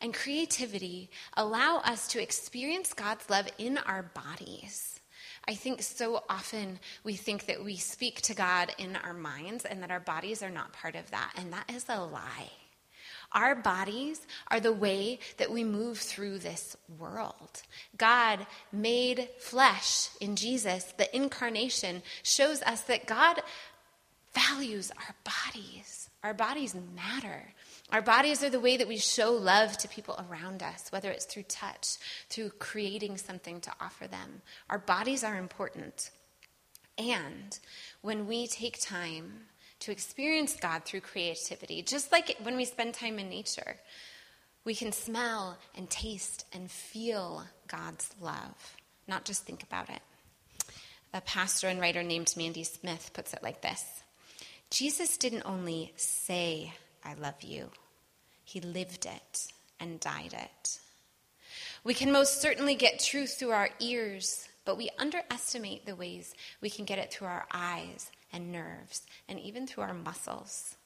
and 0.00 0.12
creativity 0.12 1.10
allow 1.36 1.78
us 1.84 2.08
to 2.08 2.22
experience 2.22 2.92
God's 2.92 3.30
love 3.30 3.46
in 3.58 3.78
our 3.78 4.02
bodies. 4.02 4.98
I 5.46 5.54
think 5.54 5.82
so 5.82 6.24
often 6.28 6.80
we 7.04 7.14
think 7.14 7.46
that 7.46 7.64
we 7.64 7.76
speak 7.76 8.22
to 8.22 8.34
God 8.34 8.74
in 8.78 8.96
our 8.96 9.14
minds 9.14 9.64
and 9.64 9.82
that 9.82 9.90
our 9.90 10.00
bodies 10.00 10.42
are 10.42 10.50
not 10.50 10.72
part 10.72 10.96
of 10.96 11.10
that, 11.12 11.32
and 11.36 11.52
that 11.52 11.70
is 11.70 11.86
a 11.88 12.00
lie. 12.02 12.50
Our 13.32 13.54
bodies 13.54 14.26
are 14.48 14.60
the 14.60 14.72
way 14.72 15.20
that 15.36 15.50
we 15.50 15.62
move 15.62 15.98
through 15.98 16.38
this 16.38 16.76
world. 16.98 17.62
God 17.96 18.46
made 18.72 19.28
flesh 19.38 20.08
in 20.20 20.34
Jesus. 20.34 20.84
The 20.96 21.14
incarnation 21.14 22.02
shows 22.22 22.60
us 22.62 22.82
that 22.82 23.06
God 23.06 23.40
values 24.32 24.90
our 24.96 25.14
bodies. 25.24 26.10
Our 26.22 26.34
bodies 26.34 26.74
matter. 26.94 27.54
Our 27.92 28.02
bodies 28.02 28.42
are 28.42 28.50
the 28.50 28.60
way 28.60 28.76
that 28.76 28.88
we 28.88 28.98
show 28.98 29.32
love 29.32 29.76
to 29.78 29.88
people 29.88 30.22
around 30.28 30.62
us, 30.62 30.90
whether 30.90 31.10
it's 31.10 31.24
through 31.24 31.44
touch, 31.44 31.96
through 32.28 32.50
creating 32.50 33.16
something 33.16 33.60
to 33.62 33.72
offer 33.80 34.06
them. 34.06 34.42
Our 34.68 34.78
bodies 34.78 35.24
are 35.24 35.36
important. 35.36 36.10
And 36.98 37.58
when 38.02 38.26
we 38.26 38.46
take 38.46 38.80
time 38.80 39.46
to 39.80 39.92
experience 39.92 40.56
God 40.56 40.84
through 40.84 41.00
creativity, 41.00 41.82
just 41.82 42.12
like 42.12 42.36
when 42.42 42.56
we 42.56 42.64
spend 42.64 42.94
time 42.94 43.18
in 43.18 43.28
nature, 43.28 43.76
we 44.64 44.74
can 44.74 44.92
smell 44.92 45.58
and 45.74 45.88
taste 45.88 46.44
and 46.52 46.70
feel 46.70 47.44
God's 47.66 48.14
love, 48.20 48.76
not 49.08 49.24
just 49.24 49.44
think 49.44 49.62
about 49.62 49.88
it. 49.88 50.02
A 51.12 51.20
pastor 51.22 51.68
and 51.68 51.80
writer 51.80 52.02
named 52.02 52.34
Mandy 52.36 52.62
Smith 52.62 53.10
puts 53.14 53.32
it 53.32 53.42
like 53.42 53.62
this 53.62 53.84
Jesus 54.70 55.16
didn't 55.16 55.42
only 55.44 55.92
say, 55.96 56.72
I 57.04 57.14
love 57.14 57.42
you. 57.42 57.70
He 58.44 58.60
lived 58.60 59.06
it 59.06 59.48
and 59.80 59.98
died 59.98 60.34
it. 60.34 60.78
We 61.82 61.94
can 61.94 62.12
most 62.12 62.42
certainly 62.42 62.74
get 62.74 63.00
truth 63.00 63.38
through 63.38 63.52
our 63.52 63.70
ears, 63.80 64.48
but 64.64 64.76
we 64.76 64.90
underestimate 64.98 65.86
the 65.86 65.96
ways 65.96 66.34
we 66.60 66.68
can 66.68 66.84
get 66.84 66.98
it 66.98 67.10
through 67.10 67.28
our 67.28 67.46
eyes 67.52 68.10
and 68.32 68.52
nerves 68.52 69.02
and 69.28 69.38
even 69.40 69.66
through 69.66 69.84
our 69.84 69.94
muscles. 69.94 70.76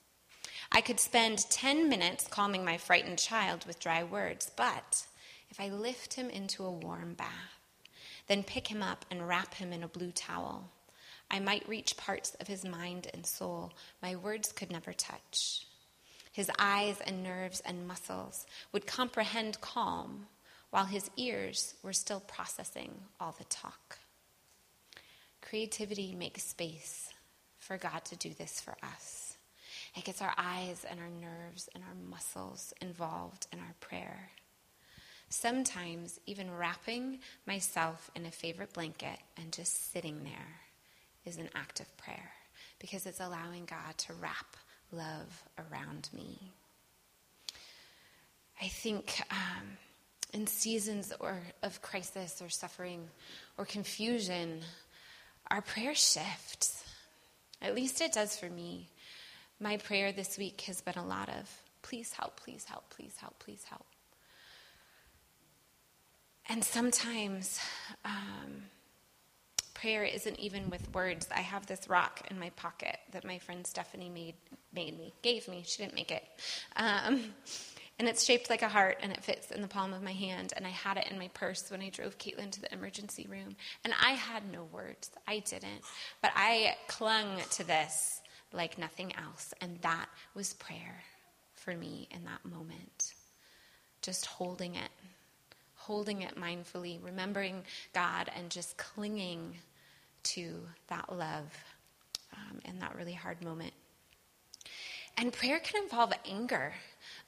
I 0.72 0.80
could 0.80 1.00
spend 1.00 1.50
10 1.50 1.88
minutes 1.88 2.26
calming 2.26 2.64
my 2.64 2.78
frightened 2.78 3.18
child 3.18 3.64
with 3.66 3.80
dry 3.80 4.02
words, 4.02 4.50
but 4.56 5.06
if 5.50 5.60
I 5.60 5.68
lift 5.68 6.14
him 6.14 6.30
into 6.30 6.64
a 6.64 6.72
warm 6.72 7.14
bath, 7.14 7.28
then 8.26 8.42
pick 8.42 8.68
him 8.68 8.82
up 8.82 9.04
and 9.10 9.28
wrap 9.28 9.54
him 9.54 9.72
in 9.72 9.82
a 9.82 9.88
blue 9.88 10.10
towel, 10.10 10.70
I 11.30 11.40
might 11.40 11.68
reach 11.68 11.96
parts 11.96 12.34
of 12.40 12.46
his 12.46 12.64
mind 12.64 13.08
and 13.12 13.26
soul 13.26 13.72
my 14.02 14.16
words 14.16 14.52
could 14.52 14.70
never 14.70 14.92
touch. 14.92 15.66
His 16.30 16.50
eyes 16.58 17.00
and 17.00 17.22
nerves 17.22 17.60
and 17.60 17.86
muscles 17.86 18.46
would 18.72 18.86
comprehend 18.86 19.60
calm, 19.60 20.26
while 20.70 20.86
his 20.86 21.10
ears 21.16 21.74
were 21.82 21.92
still 21.92 22.20
processing 22.20 22.92
all 23.20 23.34
the 23.38 23.44
talk. 23.44 23.98
Creativity 25.40 26.14
makes 26.14 26.42
space 26.42 27.13
for 27.66 27.78
God 27.78 28.04
to 28.06 28.16
do 28.16 28.30
this 28.34 28.60
for 28.60 28.76
us. 28.82 29.36
It 29.96 30.04
gets 30.04 30.20
our 30.20 30.34
eyes 30.36 30.84
and 30.88 31.00
our 31.00 31.08
nerves 31.08 31.68
and 31.74 31.82
our 31.84 31.94
muscles 32.10 32.74
involved 32.80 33.46
in 33.52 33.58
our 33.58 33.74
prayer. 33.80 34.30
Sometimes, 35.28 36.20
even 36.26 36.54
wrapping 36.54 37.20
myself 37.46 38.10
in 38.14 38.26
a 38.26 38.30
favorite 38.30 38.72
blanket 38.72 39.18
and 39.36 39.52
just 39.52 39.92
sitting 39.92 40.22
there 40.24 40.60
is 41.24 41.38
an 41.38 41.48
act 41.54 41.80
of 41.80 41.96
prayer 41.96 42.30
because 42.78 43.06
it's 43.06 43.20
allowing 43.20 43.64
God 43.64 43.96
to 43.98 44.12
wrap 44.14 44.56
love 44.92 45.42
around 45.58 46.08
me. 46.12 46.52
I 48.60 48.68
think 48.68 49.22
um, 49.30 49.78
in 50.32 50.46
seasons 50.46 51.12
or 51.18 51.40
of 51.62 51.80
crisis 51.82 52.40
or 52.42 52.48
suffering 52.48 53.08
or 53.58 53.64
confusion, 53.64 54.60
our 55.50 55.62
prayer 55.62 55.94
shifts. 55.94 56.83
At 57.62 57.74
least 57.74 58.00
it 58.00 58.12
does 58.12 58.36
for 58.36 58.50
me. 58.50 58.88
My 59.60 59.76
prayer 59.76 60.12
this 60.12 60.36
week 60.36 60.62
has 60.62 60.80
been 60.80 60.98
a 60.98 61.06
lot 61.06 61.28
of 61.28 61.50
please 61.82 62.12
help, 62.12 62.40
please 62.40 62.64
help, 62.64 62.90
please 62.90 63.16
help, 63.20 63.38
please 63.38 63.64
help. 63.64 63.86
And 66.48 66.62
sometimes 66.62 67.58
um, 68.04 68.64
prayer 69.72 70.04
isn't 70.04 70.38
even 70.38 70.70
with 70.70 70.92
words. 70.94 71.28
I 71.34 71.40
have 71.40 71.66
this 71.66 71.88
rock 71.88 72.26
in 72.30 72.38
my 72.38 72.50
pocket 72.50 72.98
that 73.12 73.24
my 73.24 73.38
friend 73.38 73.66
Stephanie 73.66 74.10
made 74.10 74.34
made 74.74 74.98
me, 74.98 75.12
gave 75.22 75.46
me. 75.48 75.62
She 75.64 75.82
didn't 75.82 75.94
make 75.94 76.10
it. 76.10 76.24
Um, 76.76 77.34
and 77.98 78.08
it's 78.08 78.24
shaped 78.24 78.50
like 78.50 78.62
a 78.62 78.68
heart 78.68 78.98
and 79.02 79.12
it 79.12 79.22
fits 79.22 79.50
in 79.52 79.62
the 79.62 79.68
palm 79.68 79.92
of 79.92 80.02
my 80.02 80.12
hand. 80.12 80.52
And 80.56 80.66
I 80.66 80.70
had 80.70 80.96
it 80.96 81.08
in 81.10 81.18
my 81.18 81.28
purse 81.28 81.70
when 81.70 81.80
I 81.80 81.90
drove 81.90 82.18
Caitlin 82.18 82.50
to 82.50 82.60
the 82.60 82.72
emergency 82.72 83.26
room. 83.30 83.54
And 83.84 83.94
I 84.02 84.12
had 84.12 84.50
no 84.50 84.64
words. 84.72 85.10
I 85.28 85.38
didn't. 85.38 85.82
But 86.20 86.32
I 86.34 86.76
clung 86.88 87.38
to 87.52 87.64
this 87.64 88.20
like 88.52 88.78
nothing 88.78 89.14
else. 89.16 89.54
And 89.60 89.78
that 89.82 90.06
was 90.34 90.54
prayer 90.54 91.02
for 91.54 91.74
me 91.74 92.08
in 92.10 92.24
that 92.24 92.44
moment. 92.44 93.14
Just 94.02 94.26
holding 94.26 94.74
it, 94.74 94.90
holding 95.76 96.22
it 96.22 96.36
mindfully, 96.36 96.98
remembering 97.02 97.62
God 97.94 98.28
and 98.36 98.50
just 98.50 98.76
clinging 98.76 99.54
to 100.24 100.66
that 100.88 101.16
love 101.16 101.52
um, 102.32 102.60
in 102.64 102.80
that 102.80 102.96
really 102.96 103.12
hard 103.12 103.42
moment. 103.42 103.72
And 105.16 105.32
prayer 105.32 105.60
can 105.60 105.82
involve 105.84 106.12
anger. 106.28 106.74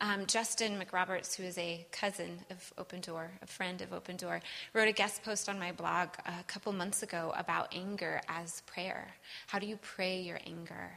Um, 0.00 0.26
Justin 0.26 0.78
McRoberts, 0.78 1.34
who 1.36 1.42
is 1.42 1.56
a 1.58 1.86
cousin 1.90 2.40
of 2.50 2.72
Open 2.78 3.00
Door, 3.00 3.30
a 3.42 3.46
friend 3.46 3.80
of 3.82 3.92
Open 3.92 4.16
Door, 4.16 4.42
wrote 4.74 4.88
a 4.88 4.92
guest 4.92 5.22
post 5.22 5.48
on 5.48 5.58
my 5.58 5.72
blog 5.72 6.10
a 6.26 6.42
couple 6.44 6.72
months 6.72 7.02
ago 7.02 7.32
about 7.36 7.74
anger 7.74 8.20
as 8.28 8.62
prayer. 8.62 9.08
How 9.46 9.58
do 9.58 9.66
you 9.66 9.78
pray 9.80 10.20
your 10.20 10.38
anger? 10.46 10.90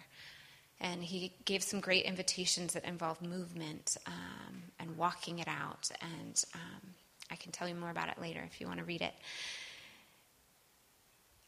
And 0.82 1.04
he 1.04 1.34
gave 1.46 1.62
some 1.62 1.80
great 1.82 2.06
invitations 2.06 2.74
that 2.74 2.86
involve 2.86 3.22
movement 3.22 3.98
um, 4.08 4.64
and 4.80 4.96
walking 4.98 5.40
it 5.40 5.48
out. 5.48 5.90
And 6.02 6.44
um, 6.56 6.90
I 7.30 7.36
can 7.36 7.52
tell 7.52 7.68
you 7.68 7.76
more 7.76 7.90
about 7.90 8.10
it 8.10 8.20
later 8.20 8.42
if 8.46 8.62
you 8.62 8.68
want 8.68 8.80
to 8.80 8.86
read 8.86 9.02
it. 9.02 9.14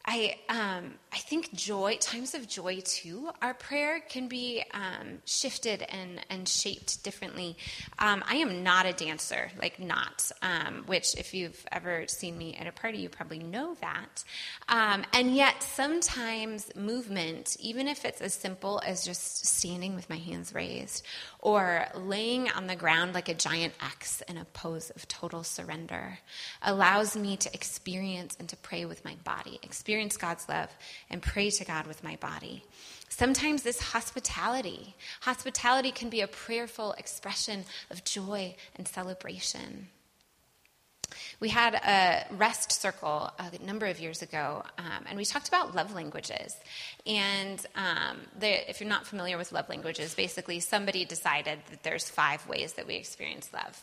I, 0.06 0.36
um, 0.50 0.94
I 1.12 1.18
think 1.18 1.54
joy, 1.54 1.98
times 2.00 2.34
of 2.34 2.48
joy 2.48 2.82
too, 2.84 3.30
our 3.42 3.54
prayer 3.54 4.00
can 4.00 4.28
be 4.28 4.64
um, 4.74 5.20
shifted 5.26 5.84
and, 5.84 6.20
and 6.30 6.48
shaped 6.48 7.04
differently. 7.04 7.58
Um, 8.00 8.24
I 8.28 8.36
am 8.36 8.64
not 8.64 8.86
a 8.86 8.94
dancer, 8.94 9.52
like 9.62 9.80
not, 9.80 10.32
um, 10.42 10.84
which 10.88 11.16
if 11.18 11.34
you've 11.34 11.66
ever 11.72 12.08
seen 12.08 12.38
me 12.38 12.56
at 12.56 12.68
a 12.68 12.72
party, 12.72 13.00
you 13.00 13.10
probably 13.10 13.40
know 13.40 13.76
that. 13.82 14.24
Um, 14.70 15.06
and 15.14 15.36
yet 15.36 15.62
sometimes 15.62 16.76
movement, 16.76 17.58
even 17.60 17.88
if 17.88 18.06
it's 18.06 18.22
as 18.22 18.34
simple 18.34 18.82
as 18.86 19.06
just 19.06 19.46
standing 19.46 19.96
with 19.96 20.10
my 20.10 20.18
hands 20.18 20.54
raised 20.54 21.06
or 21.42 21.88
laying 21.96 22.50
on 22.52 22.68
the 22.68 22.76
ground 22.76 23.14
like 23.14 23.28
a 23.28 23.34
giant 23.34 23.74
X 23.82 24.22
in 24.28 24.38
a 24.38 24.46
pose 24.46 24.92
of 24.92 25.08
total 25.08 25.44
surrender, 25.44 26.20
allows 26.62 27.16
me 27.16 27.36
to 27.38 27.54
experience 27.54 28.38
and 28.40 28.48
to 28.50 28.58
pray 28.58 28.86
with 28.86 29.04
my 29.04 29.16
body, 29.24 29.60
experience 29.64 30.18
God's 30.18 30.48
love, 30.48 30.70
and 31.10 31.22
pray 31.22 31.50
to 31.50 31.66
God 31.66 31.88
with 31.88 32.04
my 32.04 32.16
body. 32.18 32.64
Sometimes 33.10 33.64
this 33.64 33.82
hospitality. 33.82 34.96
Hospitality 35.22 35.92
can 35.92 36.10
be 36.10 36.22
a 36.22 36.28
prayerful 36.28 36.94
expression 36.94 37.66
of 37.90 38.04
joy 38.04 38.56
and 38.76 38.88
celebration. 38.88 39.90
We 41.40 41.50
had 41.50 41.74
a 41.76 42.26
rest 42.36 42.72
circle 42.72 43.32
a 43.40 43.66
number 43.66 43.86
of 43.86 44.00
years 44.00 44.22
ago, 44.22 44.64
um, 44.78 45.06
and 45.08 45.18
we 45.18 45.26
talked 45.26 45.48
about 45.48 45.76
love 45.76 45.94
languages. 45.94 46.56
And 47.06 47.66
um, 47.76 48.18
the, 48.40 48.70
if 48.70 48.80
you're 48.80 48.90
not 48.90 49.06
familiar 49.08 49.38
with 49.38 49.52
love 49.52 49.70
languages, 49.70 50.16
basically 50.16 50.60
somebody 50.60 51.06
decided 51.06 51.60
that 51.70 51.84
there's 51.84 52.10
five 52.10 52.48
ways 52.48 52.74
that 52.74 52.88
we 52.88 52.96
experience 52.96 53.50
love. 53.54 53.82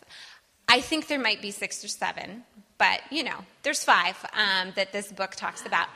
I 0.69 0.81
think 0.81 1.07
there 1.07 1.19
might 1.19 1.41
be 1.41 1.51
six 1.51 1.83
or 1.83 1.88
seven, 1.88 2.45
but 2.77 3.01
you 3.11 3.25
know, 3.25 3.38
there's 3.62 3.83
five 3.83 4.17
um, 4.35 4.73
that 4.77 4.93
this 4.93 5.11
book 5.11 5.35
talks 5.35 5.64
about. 5.64 5.88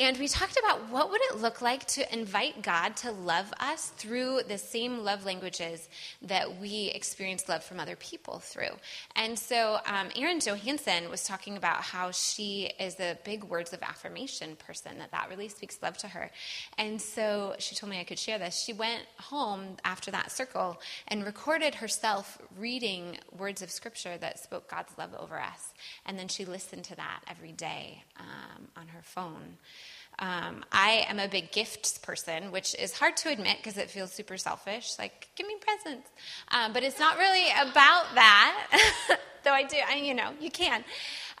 And 0.00 0.16
we 0.16 0.28
talked 0.28 0.58
about 0.58 0.88
what 0.88 1.10
would 1.10 1.20
it 1.24 1.42
look 1.42 1.60
like 1.60 1.84
to 1.88 2.10
invite 2.10 2.62
God 2.62 2.96
to 2.96 3.12
love 3.12 3.52
us 3.60 3.88
through 3.98 4.40
the 4.48 4.56
same 4.56 5.04
love 5.04 5.26
languages 5.26 5.90
that 6.22 6.58
we 6.58 6.86
experience 6.94 7.50
love 7.50 7.62
from 7.62 7.78
other 7.78 7.96
people 7.96 8.38
through. 8.38 8.78
And 9.14 9.38
so 9.38 9.76
um, 9.84 10.08
Erin 10.16 10.40
Johansson 10.40 11.10
was 11.10 11.24
talking 11.24 11.58
about 11.58 11.82
how 11.82 12.12
she 12.12 12.70
is 12.80 12.98
a 12.98 13.18
big 13.26 13.44
words 13.44 13.74
of 13.74 13.82
affirmation 13.82 14.56
person, 14.56 14.96
that 15.00 15.10
that 15.10 15.28
really 15.28 15.50
speaks 15.50 15.78
love 15.82 15.98
to 15.98 16.08
her. 16.08 16.30
And 16.78 16.98
so 16.98 17.54
she 17.58 17.74
told 17.74 17.90
me 17.90 18.00
I 18.00 18.04
could 18.04 18.18
share 18.18 18.38
this. 18.38 18.58
She 18.58 18.72
went 18.72 19.02
home 19.18 19.76
after 19.84 20.10
that 20.12 20.32
circle 20.32 20.80
and 21.08 21.26
recorded 21.26 21.74
herself 21.74 22.38
reading 22.58 23.18
words 23.36 23.60
of 23.60 23.70
scripture 23.70 24.16
that 24.16 24.38
spoke 24.38 24.70
God's 24.70 24.96
love 24.96 25.10
over 25.18 25.38
us. 25.38 25.74
And 26.06 26.18
then 26.18 26.28
she 26.28 26.46
listened 26.46 26.84
to 26.84 26.96
that 26.96 27.20
every 27.28 27.52
day 27.52 28.02
um, 28.18 28.68
on 28.78 28.88
her 28.88 29.02
phone. 29.02 29.58
Um, 30.20 30.64
I 30.70 31.06
am 31.08 31.18
a 31.18 31.28
big 31.28 31.50
gifts 31.50 31.96
person, 31.96 32.52
which 32.52 32.74
is 32.74 32.92
hard 32.92 33.16
to 33.18 33.30
admit 33.30 33.56
because 33.56 33.78
it 33.78 33.88
feels 33.88 34.12
super 34.12 34.36
selfish. 34.36 34.92
Like, 34.98 35.28
give 35.34 35.46
me 35.46 35.56
presents. 35.60 36.10
Um, 36.52 36.74
but 36.74 36.82
it's 36.82 36.98
not 36.98 37.16
really 37.16 37.48
about 37.50 38.14
that, 38.14 38.68
though 39.44 39.52
I 39.52 39.62
do, 39.62 39.76
I, 39.88 39.96
you 39.96 40.12
know, 40.12 40.32
you 40.38 40.50
can. 40.50 40.84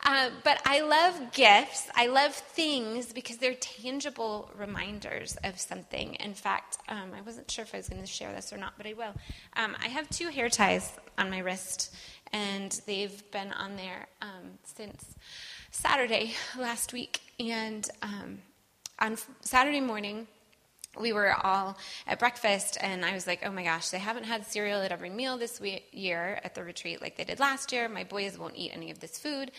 Uh, 0.02 0.30
but 0.44 0.62
I 0.64 0.80
love 0.80 1.32
gifts. 1.32 1.88
I 1.94 2.06
love 2.06 2.34
things 2.34 3.12
because 3.12 3.36
they're 3.36 3.54
tangible 3.54 4.50
reminders 4.56 5.36
of 5.44 5.60
something. 5.60 6.14
In 6.14 6.32
fact, 6.32 6.78
um, 6.88 7.12
I 7.14 7.20
wasn't 7.20 7.50
sure 7.50 7.64
if 7.64 7.74
I 7.74 7.78
was 7.78 7.88
going 7.90 8.00
to 8.00 8.08
share 8.08 8.32
this 8.32 8.50
or 8.50 8.56
not, 8.56 8.74
but 8.78 8.86
I 8.86 8.94
will. 8.94 9.12
Um, 9.56 9.76
I 9.84 9.88
have 9.88 10.08
two 10.08 10.28
hair 10.28 10.48
ties 10.48 10.90
on 11.18 11.28
my 11.28 11.40
wrist, 11.40 11.94
and 12.32 12.80
they've 12.86 13.30
been 13.30 13.52
on 13.52 13.76
there 13.76 14.06
um, 14.22 14.58
since 14.64 15.04
Saturday 15.70 16.32
last 16.58 16.94
week. 16.94 17.20
And 17.38 17.86
um, 18.00 18.38
on 19.00 19.16
Saturday 19.40 19.80
morning, 19.80 20.26
we 20.98 21.12
were 21.12 21.32
all 21.32 21.78
at 22.06 22.18
breakfast, 22.18 22.76
and 22.80 23.04
I 23.04 23.14
was 23.14 23.26
like, 23.26 23.42
oh 23.44 23.52
my 23.52 23.62
gosh, 23.62 23.90
they 23.90 23.98
haven't 23.98 24.24
had 24.24 24.44
cereal 24.46 24.82
at 24.82 24.90
every 24.90 25.10
meal 25.10 25.38
this 25.38 25.60
year 25.92 26.40
at 26.42 26.54
the 26.54 26.64
retreat 26.64 27.00
like 27.00 27.16
they 27.16 27.24
did 27.24 27.38
last 27.38 27.72
year. 27.72 27.88
My 27.88 28.04
boys 28.04 28.38
won't 28.38 28.56
eat 28.56 28.72
any 28.74 28.90
of 28.90 28.98
this 28.98 29.18
food. 29.18 29.52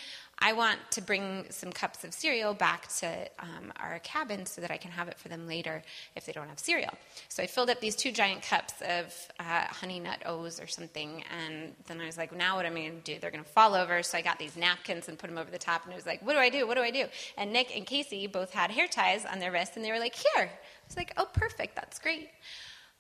I 0.44 0.54
want 0.54 0.80
to 0.92 1.02
bring 1.02 1.46
some 1.52 1.72
cups 1.72 2.04
of 2.04 2.16
cereal 2.16 2.56
back 2.56 2.88
to 2.98 3.08
um, 3.38 3.72
our 3.80 4.00
cabin 4.00 4.48
so 4.48 4.60
that 4.62 4.72
I 4.72 4.78
can 4.78 4.90
have 4.90 5.08
it 5.08 5.20
for 5.20 5.30
them 5.30 5.48
later 5.48 5.84
if 6.16 6.26
they 6.26 6.32
don't 6.32 6.50
have 6.50 6.58
cereal. 6.58 6.92
So 7.30 7.44
I 7.44 7.48
filled 7.48 7.70
up 7.70 7.80
these 7.80 7.96
two 7.96 8.12
giant 8.12 8.42
cups 8.42 8.74
of 8.82 9.14
uh, 9.40 9.66
honey 9.68 10.00
nut 10.00 10.24
O's 10.26 10.60
or 10.60 10.66
something, 10.66 11.24
and 11.46 11.74
then 11.86 12.02
I 12.02 12.08
was 12.08 12.18
like, 12.18 12.36
now 12.36 12.56
what 12.56 12.66
am 12.66 12.76
I 12.76 12.88
going 12.88 13.02
to 13.02 13.14
do? 13.14 13.20
They're 13.22 13.30
going 13.30 13.44
to 13.44 13.50
fall 13.52 13.76
over. 13.76 14.02
So 14.02 14.18
I 14.18 14.22
got 14.22 14.40
these 14.40 14.58
napkins 14.58 15.08
and 15.08 15.18
put 15.18 15.30
them 15.30 15.38
over 15.38 15.52
the 15.52 15.60
top, 15.60 15.84
and 15.86 15.94
I 15.94 15.96
was 15.96 16.08
like, 16.08 16.26
what 16.26 16.34
do 16.34 16.40
I 16.40 16.50
do? 16.50 16.68
What 16.68 16.76
do 16.76 16.82
I 16.82 16.92
do? 16.92 17.06
And 17.38 17.54
Nick 17.54 17.76
and 17.76 17.86
Casey 17.86 18.26
both 18.26 18.52
had 18.52 18.72
hair 18.72 18.88
ties 18.88 19.26
on 19.26 19.38
their 19.38 19.52
wrists, 19.52 19.76
and 19.76 19.86
they 19.86 19.92
were 19.92 20.00
like, 20.00 20.16
here. 20.16 20.50
Like, 20.96 21.14
oh, 21.18 21.28
perfect. 21.34 21.76
That's 21.76 22.00
great. 22.00 22.30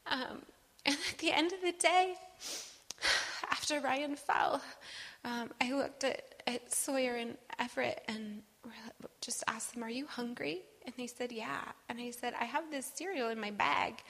Um, 0.08 0.41
and 0.86 0.97
at 1.12 1.17
the 1.19 1.32
end 1.32 1.51
of 1.54 1.62
the 1.62 1.73
day, 1.73 2.15
after 3.51 3.80
Ryan 3.80 4.15
fell, 4.15 4.62
um, 5.23 5.51
I 5.62 5.73
looked 5.73 6.04
at, 6.04 6.43
at 6.47 6.73
Sawyer 6.73 7.15
and 7.15 7.38
Everett 7.60 8.04
and 8.08 8.41
just 9.21 9.43
asked 9.47 9.73
them, 9.73 9.84
Are 9.84 9.89
you 9.89 10.06
hungry? 10.08 10.62
And 10.86 10.93
they 10.97 11.08
said, 11.08 11.32
Yeah. 11.32 11.62
And 11.89 11.99
I 11.99 12.12
said, 12.12 12.34
I 12.39 12.45
have 12.45 12.71
this 12.71 12.91
cereal 12.95 13.30
in 13.30 13.39
my 13.39 13.51
bag 13.51 14.01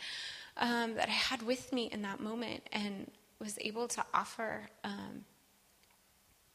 um, 0.58 0.96
that 0.96 1.10
I 1.10 1.12
had 1.12 1.42
with 1.42 1.72
me 1.74 1.90
in 1.92 2.02
that 2.04 2.20
moment 2.20 2.64
and 2.72 3.10
was 3.40 3.58
able 3.62 3.88
to 3.90 4.04
offer 4.14 4.70
um, 4.84 5.26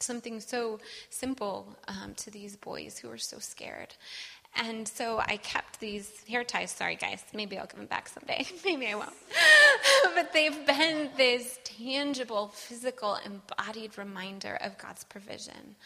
something 0.01 0.41
so 0.41 0.79
simple 1.11 1.77
um, 1.89 2.15
to 2.15 2.31
these 2.31 2.57
boys 2.57 2.99
who 2.99 3.09
were 3.09 3.19
so 3.19 3.39
scared. 3.39 3.95
And 4.57 4.89
so 4.89 5.19
I 5.19 5.37
kept 5.37 5.81
these 5.81 6.11
hair 6.29 6.43
ties. 6.43 6.71
Sorry, 6.71 6.97
guys. 6.97 7.23
Maybe 7.35 7.59
I'll 7.59 7.67
give 7.67 7.77
them 7.77 7.87
back 7.87 8.09
someday. 8.09 8.47
Maybe 8.65 8.87
I 8.87 8.95
won't. 8.95 9.13
but 10.15 10.33
they've 10.33 10.67
been 10.67 11.11
this 11.17 11.59
tangible, 11.65 12.49
physical, 12.49 13.19
embodied 13.25 13.99
reminder 13.99 14.57
of 14.63 14.79
God's 14.79 15.05
provision. 15.05 15.77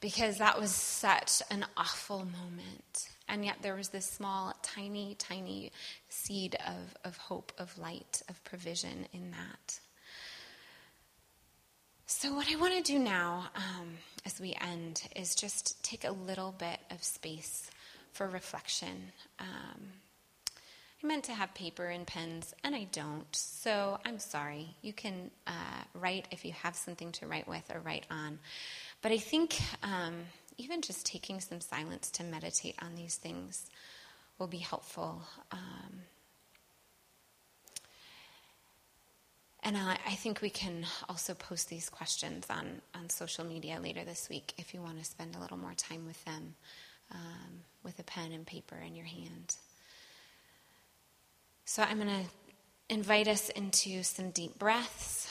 Because 0.00 0.38
that 0.38 0.58
was 0.58 0.70
such 0.70 1.42
an 1.50 1.66
awful 1.76 2.18
moment. 2.18 3.08
And 3.28 3.44
yet 3.44 3.56
there 3.60 3.74
was 3.74 3.88
this 3.88 4.06
small, 4.06 4.54
tiny, 4.62 5.16
tiny 5.18 5.72
seed 6.08 6.56
of, 6.66 6.96
of 7.04 7.16
hope, 7.18 7.52
of 7.58 7.76
light, 7.76 8.22
of 8.28 8.42
provision 8.44 9.06
in 9.12 9.32
that. 9.32 9.80
So, 12.06 12.32
what 12.34 12.50
I 12.50 12.56
want 12.56 12.72
to 12.72 12.92
do 12.92 12.98
now 12.98 13.50
um, 13.54 13.98
as 14.24 14.40
we 14.40 14.56
end 14.62 15.02
is 15.14 15.34
just 15.34 15.84
take 15.84 16.04
a 16.04 16.10
little 16.10 16.52
bit 16.52 16.78
of 16.90 17.04
space 17.04 17.70
for 18.12 18.28
reflection. 18.28 19.12
Um, 19.38 19.92
I 21.02 21.06
meant 21.06 21.24
to 21.24 21.32
have 21.32 21.54
paper 21.54 21.86
and 21.86 22.04
pens, 22.04 22.54
and 22.64 22.74
I 22.74 22.88
don't, 22.90 23.26
so 23.34 24.00
I'm 24.04 24.18
sorry. 24.18 24.74
You 24.82 24.92
can 24.92 25.30
uh, 25.46 25.84
write 25.94 26.26
if 26.32 26.44
you 26.44 26.52
have 26.52 26.74
something 26.74 27.12
to 27.12 27.26
write 27.28 27.46
with 27.46 27.70
or 27.72 27.78
write 27.80 28.04
on. 28.10 28.40
But 29.00 29.12
I 29.12 29.18
think 29.18 29.56
um, 29.84 30.14
even 30.56 30.82
just 30.82 31.06
taking 31.06 31.40
some 31.40 31.60
silence 31.60 32.10
to 32.12 32.24
meditate 32.24 32.74
on 32.82 32.96
these 32.96 33.14
things 33.14 33.70
will 34.40 34.48
be 34.48 34.58
helpful. 34.58 35.22
Um, 35.52 36.02
and 39.62 39.76
I, 39.76 39.98
I, 40.04 40.14
think 40.14 40.40
we 40.40 40.50
can 40.50 40.84
also 41.08 41.34
post 41.34 41.68
these 41.68 41.88
questions 41.88 42.46
on, 42.50 42.80
on 42.94 43.08
social 43.08 43.44
media 43.44 43.78
later 43.80 44.04
this 44.04 44.28
week 44.28 44.52
if 44.56 44.74
you 44.74 44.80
want 44.80 44.98
to 44.98 45.04
spend 45.04 45.36
a 45.36 45.40
little 45.40 45.56
more 45.56 45.74
time 45.74 46.06
with 46.06 46.24
them 46.24 46.54
um, 47.12 47.62
with 47.82 47.98
a 47.98 48.02
pen 48.04 48.32
and 48.32 48.46
paper 48.46 48.76
in 48.76 48.94
your 48.94 49.06
hand. 49.06 49.56
So 51.64 51.82
I'm 51.82 51.98
going 51.98 52.08
to 52.08 52.30
invite 52.88 53.28
us 53.28 53.50
into 53.50 54.02
some 54.02 54.30
deep 54.30 54.58
breaths. 54.58 55.30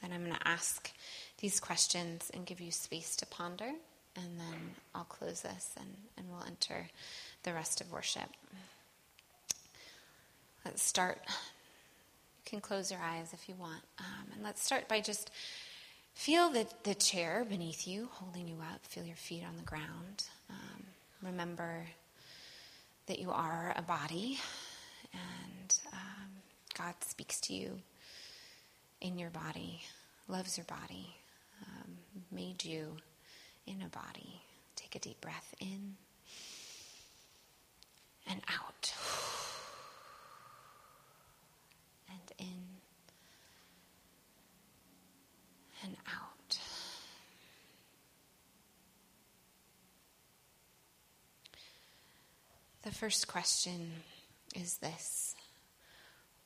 Then 0.00 0.12
I'm 0.12 0.24
going 0.24 0.36
to 0.36 0.48
ask 0.48 0.92
these 1.38 1.60
questions 1.60 2.30
and 2.34 2.44
give 2.46 2.60
you 2.60 2.70
space 2.70 3.16
to 3.16 3.26
ponder. 3.26 3.70
And 4.16 4.38
then 4.38 4.74
I'll 4.94 5.04
close 5.04 5.40
this 5.40 5.74
and, 5.78 5.88
and 6.18 6.26
we'll 6.28 6.44
enter 6.46 6.88
the 7.44 7.54
rest 7.54 7.80
of 7.80 7.90
worship. 7.90 8.28
Let's 10.64 10.82
start. 10.82 11.18
You 11.26 11.32
can 12.44 12.60
close 12.60 12.90
your 12.90 13.00
eyes 13.00 13.32
if 13.32 13.48
you 13.48 13.54
want. 13.54 13.82
Um, 13.98 14.26
and 14.34 14.42
let's 14.44 14.62
start 14.62 14.88
by 14.88 15.00
just 15.00 15.30
feel 16.14 16.50
the, 16.50 16.66
the 16.84 16.94
chair 16.94 17.46
beneath 17.48 17.86
you, 17.88 18.10
holding 18.12 18.46
you 18.46 18.56
up. 18.56 18.84
Feel 18.84 19.04
your 19.04 19.16
feet 19.16 19.42
on 19.48 19.56
the 19.56 19.62
ground. 19.62 20.24
Um, 20.50 20.84
remember 21.22 21.86
that 23.06 23.18
you 23.18 23.30
are 23.30 23.72
a 23.76 23.82
body 23.82 24.38
and 25.12 25.78
um, 25.92 26.28
God 26.76 26.94
speaks 27.00 27.40
to 27.42 27.54
you 27.54 27.78
in 29.00 29.18
your 29.18 29.30
body, 29.30 29.82
loves 30.28 30.56
your 30.56 30.66
body, 30.66 31.16
um, 31.62 31.92
made 32.30 32.64
you 32.64 32.96
in 33.66 33.82
a 33.82 33.88
body. 33.88 34.42
Take 34.76 34.94
a 34.96 34.98
deep 34.98 35.20
breath 35.20 35.54
in 35.60 35.96
and 38.28 38.40
out. 38.48 38.92
And 42.08 42.32
in 42.38 42.62
and 45.84 45.96
out. 46.06 46.21
The 52.92 52.98
first 52.98 53.26
question 53.26 53.90
is 54.54 54.76
this 54.76 55.34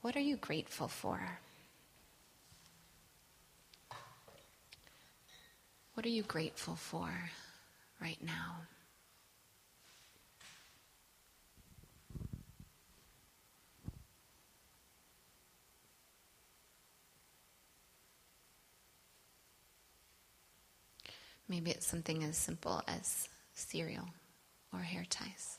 What 0.02 0.14
are 0.14 0.20
you 0.20 0.36
grateful 0.36 0.86
for? 0.86 1.20
What 5.94 6.06
are 6.06 6.08
you 6.08 6.22
grateful 6.22 6.76
for 6.76 7.10
right 8.00 8.22
now? 8.22 8.60
Maybe 21.48 21.72
it's 21.72 21.88
something 21.88 22.22
as 22.22 22.36
simple 22.36 22.82
as 22.86 23.28
cereal 23.52 24.06
or 24.72 24.78
hair 24.78 25.04
ties. 25.10 25.56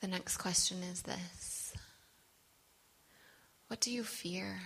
The 0.00 0.08
next 0.08 0.38
question 0.38 0.82
is 0.82 1.02
this 1.02 1.74
What 3.68 3.80
do 3.80 3.92
you 3.92 4.02
fear? 4.02 4.60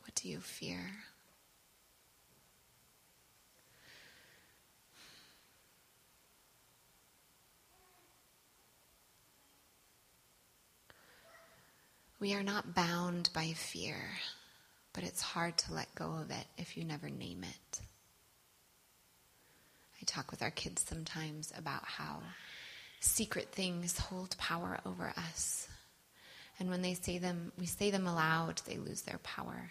What 0.00 0.14
do 0.14 0.30
you 0.30 0.40
fear? 0.40 0.80
We 12.18 12.34
are 12.34 12.42
not 12.42 12.74
bound 12.74 13.28
by 13.34 13.52
fear, 13.52 13.96
but 14.92 15.04
it's 15.04 15.20
hard 15.20 15.56
to 15.58 15.74
let 15.74 15.94
go 15.94 16.14
of 16.14 16.30
it 16.30 16.46
if 16.56 16.76
you 16.76 16.84
never 16.84 17.10
name 17.10 17.44
it. 17.44 17.80
Talk 20.08 20.30
with 20.30 20.42
our 20.42 20.50
kids 20.50 20.82
sometimes 20.88 21.52
about 21.54 21.84
how 21.84 22.22
secret 22.98 23.48
things 23.52 23.98
hold 23.98 24.38
power 24.38 24.80
over 24.86 25.12
us. 25.16 25.68
And 26.58 26.70
when 26.70 26.80
they 26.80 26.94
say 26.94 27.18
them, 27.18 27.52
we 27.58 27.66
say 27.66 27.90
them 27.90 28.06
aloud, 28.06 28.62
they 28.66 28.78
lose 28.78 29.02
their 29.02 29.18
power. 29.18 29.70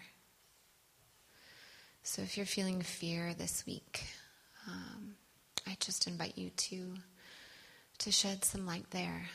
So 2.04 2.22
if 2.22 2.36
you're 2.36 2.46
feeling 2.46 2.82
fear 2.82 3.34
this 3.34 3.66
week, 3.66 4.04
um, 4.68 5.16
I 5.66 5.76
just 5.80 6.06
invite 6.06 6.38
you 6.38 6.50
to 6.50 6.94
to 7.98 8.12
shed 8.12 8.44
some 8.44 8.64
light 8.64 8.88
there 8.90 9.28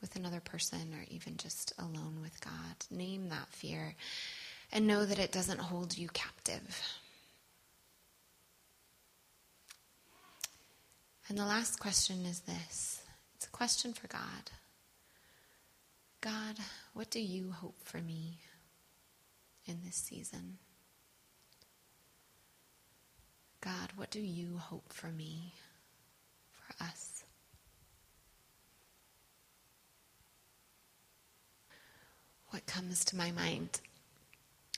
with 0.00 0.16
another 0.16 0.40
person 0.40 0.94
or 0.94 1.04
even 1.10 1.36
just 1.36 1.74
alone 1.78 2.20
with 2.22 2.40
God. 2.40 2.76
Name 2.90 3.28
that 3.28 3.48
fear 3.50 3.94
and 4.72 4.86
know 4.86 5.04
that 5.04 5.18
it 5.18 5.32
doesn't 5.32 5.60
hold 5.60 5.98
you 5.98 6.08
captive. 6.08 6.82
And 11.30 11.38
the 11.38 11.44
last 11.44 11.78
question 11.78 12.26
is 12.26 12.40
this 12.40 13.02
it's 13.36 13.46
a 13.46 13.50
question 13.50 13.92
for 13.92 14.08
God. 14.08 14.50
God, 16.20 16.56
what 16.92 17.08
do 17.08 17.20
you 17.20 17.52
hope 17.52 17.76
for 17.84 17.98
me 17.98 18.38
in 19.64 19.78
this 19.84 19.94
season? 19.94 20.58
God, 23.60 23.92
what 23.94 24.10
do 24.10 24.20
you 24.20 24.58
hope 24.58 24.92
for 24.92 25.06
me, 25.06 25.54
for 26.50 26.82
us? 26.82 27.22
What 32.48 32.66
comes 32.66 33.04
to 33.04 33.16
my 33.16 33.30
mind 33.30 33.80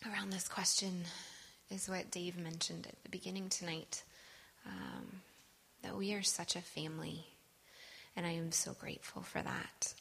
around 0.07 0.35
this 0.35 0.49
question 0.49 1.05
is 1.71 1.89
what 1.89 2.11
Dave 2.11 2.37
mentioned 2.37 2.87
at 2.87 3.03
the 3.05 3.09
beginning 3.09 3.49
tonight 3.49 4.03
um, 4.67 5.23
that 5.83 5.97
we 5.97 6.15
are 6.15 6.23
such 6.23 6.57
a 6.57 6.61
family, 6.61 7.27
and 8.17 8.27
I 8.27 8.31
am 8.31 8.53
so 8.53 8.73
grateful 8.73 9.23
for 9.23 9.43
that. 9.43 9.95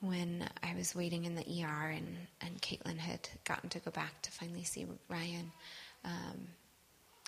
When 0.00 0.48
I 0.62 0.74
was 0.74 0.94
waiting 0.94 1.24
in 1.24 1.36
the 1.36 1.42
ER 1.42 1.90
and, 1.90 2.16
and 2.40 2.60
Caitlin 2.60 2.98
had 2.98 3.28
gotten 3.44 3.70
to 3.70 3.78
go 3.78 3.90
back 3.92 4.20
to 4.22 4.32
finally 4.32 4.64
see 4.64 4.86
Ryan, 5.08 5.52
um, 6.04 6.48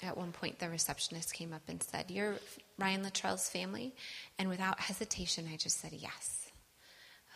at 0.03 0.17
one 0.17 0.33
point 0.33 0.59
the 0.59 0.69
receptionist 0.69 1.33
came 1.35 1.53
up 1.53 1.63
and 1.69 1.83
said, 1.83 2.11
You're 2.11 2.35
Ryan 2.79 3.05
Luttrell's 3.05 3.49
family? 3.49 3.95
And 4.39 4.49
without 4.49 4.81
hesitation, 4.81 5.49
I 5.53 5.57
just 5.57 5.81
said 5.81 5.93
yes. 5.93 6.51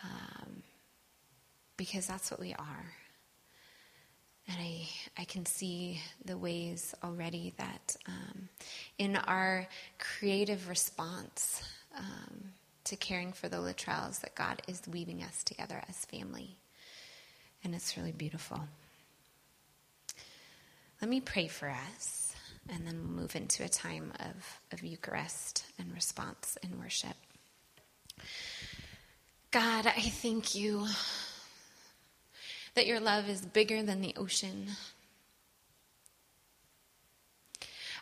Um, 0.03 0.63
because 1.77 2.07
that's 2.07 2.31
what 2.31 2.41
we 2.41 2.55
are. 2.55 2.93
And 4.49 4.57
I, 4.59 4.89
I 5.19 5.25
can 5.25 5.45
see 5.45 6.01
the 6.25 6.39
ways 6.39 6.95
already 7.05 7.53
that 7.59 7.97
um, 8.07 8.49
in 8.97 9.17
our 9.17 9.69
creative 9.99 10.69
response 10.71 11.63
um, 11.97 12.53
to 12.85 12.97
caring 12.97 13.35
for 13.35 13.49
the 13.49 13.59
Luttrells, 13.59 14.21
that 14.21 14.35
God 14.35 14.63
is 14.67 14.81
weaving 14.91 15.23
us 15.23 15.45
together 15.45 15.83
as 15.89 16.05
family. 16.07 16.57
And 17.63 17.75
it's 17.75 17.97
really 17.99 18.13
beautiful. 18.13 18.61
Let 21.03 21.11
me 21.11 21.21
pray 21.21 21.47
for 21.47 21.69
us, 21.69 22.35
and 22.69 22.87
then 22.87 22.99
we'll 22.99 23.23
move 23.23 23.37
into 23.37 23.65
a 23.65 23.69
time 23.69 24.13
of, 24.19 24.61
of 24.73 24.83
Eucharist 24.83 25.65
and 25.79 25.93
response 25.95 26.57
and 26.63 26.79
worship. 26.81 27.15
God, 29.51 29.87
I 29.87 30.01
thank 30.01 30.55
you 30.55 30.87
that 32.75 32.87
your 32.87 33.01
love 33.01 33.29
is 33.29 33.45
bigger 33.45 33.83
than 33.83 34.01
the 34.01 34.15
ocean. 34.17 34.69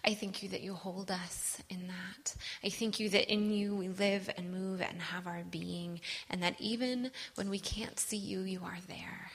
I 0.05 0.15
thank 0.15 0.43
you 0.43 0.49
that 0.51 0.61
you 0.61 0.75
hold 0.75 1.11
us 1.11 1.61
in 1.69 1.89
that. 1.89 2.37
I 2.63 2.69
thank 2.69 3.01
you 3.01 3.09
that 3.09 3.33
in 3.33 3.51
you 3.51 3.75
we 3.75 3.89
live 3.89 4.31
and 4.37 4.53
move 4.53 4.81
and 4.81 5.03
have 5.03 5.27
our 5.27 5.43
being, 5.51 6.01
and 6.31 6.43
that 6.45 6.61
even 6.61 7.11
when 7.35 7.51
we 7.51 7.59
can't 7.59 7.99
see 7.99 8.17
you, 8.17 8.41
you 8.43 8.61
are 8.65 8.79
there. 8.87 9.33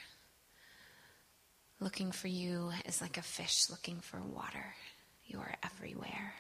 Looking 1.82 2.12
for 2.12 2.30
you 2.30 2.72
is 2.86 3.02
like 3.02 3.18
a 3.18 3.22
fish 3.22 3.70
looking 3.70 4.00
for 4.00 4.22
water. 4.22 4.76
You 5.26 5.40
are 5.40 5.56
everywhere. 5.64 6.34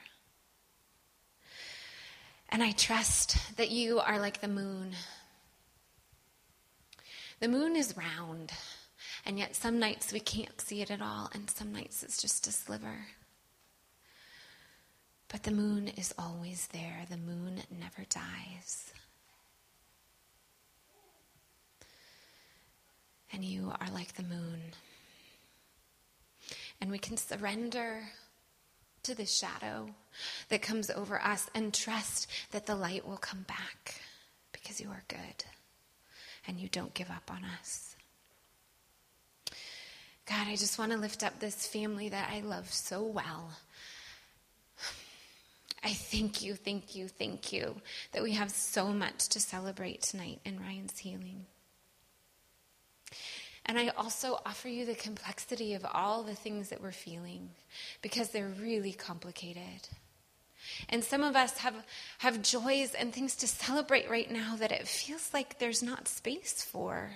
And 2.47 2.61
I 2.61 2.71
trust 2.71 3.57
that 3.57 3.71
you 3.71 3.99
are 3.99 4.19
like 4.19 4.39
the 4.39 4.47
moon. 4.47 4.91
The 7.39 7.47
moon 7.47 7.75
is 7.75 7.95
round. 7.97 8.51
And 9.25 9.37
yet, 9.37 9.55
some 9.55 9.79
nights 9.79 10.11
we 10.11 10.19
can't 10.19 10.59
see 10.59 10.81
it 10.81 10.91
at 10.91 11.01
all, 11.01 11.29
and 11.33 11.49
some 11.49 11.71
nights 11.71 12.03
it's 12.03 12.21
just 12.21 12.47
a 12.47 12.51
sliver. 12.51 13.05
But 15.27 15.43
the 15.43 15.51
moon 15.51 15.87
is 15.87 16.13
always 16.17 16.67
there, 16.73 17.05
the 17.09 17.17
moon 17.17 17.61
never 17.79 18.05
dies. 18.09 18.91
And 23.31 23.45
you 23.45 23.71
are 23.79 23.89
like 23.93 24.15
the 24.15 24.23
moon. 24.23 24.59
And 26.81 26.91
we 26.91 26.97
can 26.97 27.15
surrender 27.15 28.01
to 29.03 29.15
the 29.15 29.25
shadow 29.25 29.89
that 30.49 30.61
comes 30.61 30.89
over 30.89 31.21
us 31.21 31.49
and 31.55 31.73
trust 31.73 32.27
that 32.51 32.65
the 32.65 32.75
light 32.75 33.07
will 33.07 33.17
come 33.17 33.45
back 33.47 34.01
because 34.51 34.81
you 34.81 34.89
are 34.89 35.03
good 35.07 35.45
and 36.47 36.59
you 36.59 36.67
don't 36.67 36.93
give 36.93 37.09
up 37.09 37.31
on 37.31 37.43
us. 37.59 37.90
God, 40.31 40.47
I 40.47 40.55
just 40.55 40.79
want 40.79 40.93
to 40.93 40.97
lift 40.97 41.23
up 41.23 41.39
this 41.39 41.67
family 41.67 42.07
that 42.07 42.29
I 42.31 42.39
love 42.39 42.71
so 42.71 43.03
well. 43.03 43.51
I 45.83 45.89
thank 45.89 46.41
you, 46.41 46.55
thank 46.55 46.95
you, 46.95 47.09
thank 47.09 47.51
you 47.51 47.75
that 48.13 48.23
we 48.23 48.31
have 48.31 48.49
so 48.49 48.93
much 48.93 49.27
to 49.27 49.41
celebrate 49.41 50.03
tonight 50.03 50.39
in 50.45 50.57
Ryan's 50.57 50.99
healing. 50.99 51.47
And 53.65 53.77
I 53.77 53.89
also 53.89 54.39
offer 54.45 54.69
you 54.69 54.85
the 54.85 54.95
complexity 54.95 55.73
of 55.73 55.85
all 55.93 56.23
the 56.23 56.33
things 56.33 56.69
that 56.69 56.81
we're 56.81 56.93
feeling 56.93 57.49
because 58.01 58.29
they're 58.29 58.53
really 58.61 58.93
complicated. 58.93 59.89
And 60.87 61.03
some 61.03 61.23
of 61.23 61.35
us 61.35 61.57
have, 61.57 61.75
have 62.19 62.41
joys 62.41 62.93
and 62.93 63.11
things 63.11 63.35
to 63.35 63.47
celebrate 63.49 64.09
right 64.09 64.31
now 64.31 64.55
that 64.55 64.71
it 64.71 64.87
feels 64.87 65.33
like 65.33 65.59
there's 65.59 65.83
not 65.83 66.07
space 66.07 66.63
for. 66.63 67.11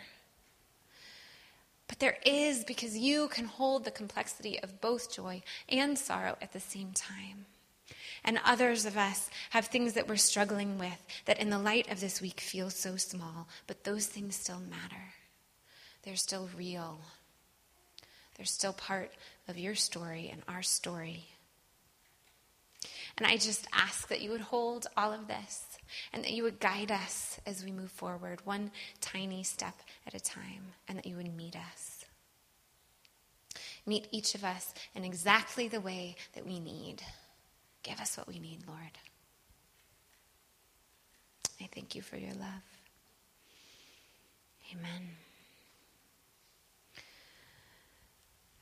But 1.88 2.00
there 2.00 2.18
is 2.26 2.64
because 2.64 2.98
you 2.98 3.28
can 3.28 3.46
hold 3.46 3.84
the 3.84 3.92
complexity 3.92 4.60
of 4.62 4.82
both 4.82 5.14
joy 5.14 5.44
and 5.70 5.98
sorrow 5.98 6.38
at 6.42 6.52
the 6.52 6.60
same 6.60 6.92
time. 6.94 7.46
And 8.24 8.40
others 8.44 8.86
of 8.86 8.98
us 8.98 9.30
have 9.52 9.68
things 9.68 9.94
that 9.94 10.08
we're 10.08 10.16
struggling 10.16 10.80
with 10.80 11.06
that 11.26 11.40
in 11.40 11.52
the 11.52 11.60
light 11.60 11.92
of 11.92 12.00
this 12.00 12.22
week 12.22 12.40
feel 12.40 12.72
so 12.72 12.98
small, 12.98 13.48
but 13.68 13.84
those 13.84 14.08
things 14.08 14.36
still 14.36 14.60
matter. 14.60 15.14
They're 16.04 16.16
still 16.16 16.50
real. 16.58 17.00
They're 18.36 18.46
still 18.46 18.74
part 18.74 19.12
of 19.48 19.60
your 19.60 19.76
story 19.76 20.30
and 20.32 20.42
our 20.48 20.64
story. 20.64 21.28
And 23.18 23.26
I 23.26 23.38
just 23.38 23.68
ask 23.72 24.08
that 24.10 24.22
you 24.22 24.32
would 24.32 24.42
hold 24.42 24.88
all 24.98 25.14
of 25.14 25.28
this 25.28 25.78
and 26.12 26.24
that 26.24 26.34
you 26.34 26.44
would 26.44 26.60
guide 26.60 26.92
us 26.92 27.40
as 27.46 27.64
we 27.64 27.72
move 27.72 27.92
forward, 27.92 28.42
one 28.44 28.72
tiny 29.00 29.44
step 29.44 29.76
at 30.08 30.14
a 30.14 30.20
time, 30.20 30.74
and 30.88 30.98
that 30.98 31.06
you 31.06 31.16
would 31.16 31.36
meet 31.36 31.56
us. 31.56 32.06
Meet 33.86 34.08
each 34.12 34.36
of 34.36 34.44
us 34.44 34.74
in 34.96 35.04
exactly 35.04 35.68
the 35.68 35.80
way 35.80 36.16
that 36.34 36.46
we 36.46 36.60
need. 36.60 37.04
Give 37.84 38.00
us 38.00 38.18
what 38.18 38.28
we 38.28 38.40
need, 38.40 38.60
Lord. 38.68 38.80
I 41.62 41.70
thank 41.74 41.96
you 41.96 42.02
for 42.02 42.18
your 42.18 42.34
love. 42.34 42.64
Amen. 44.74 45.25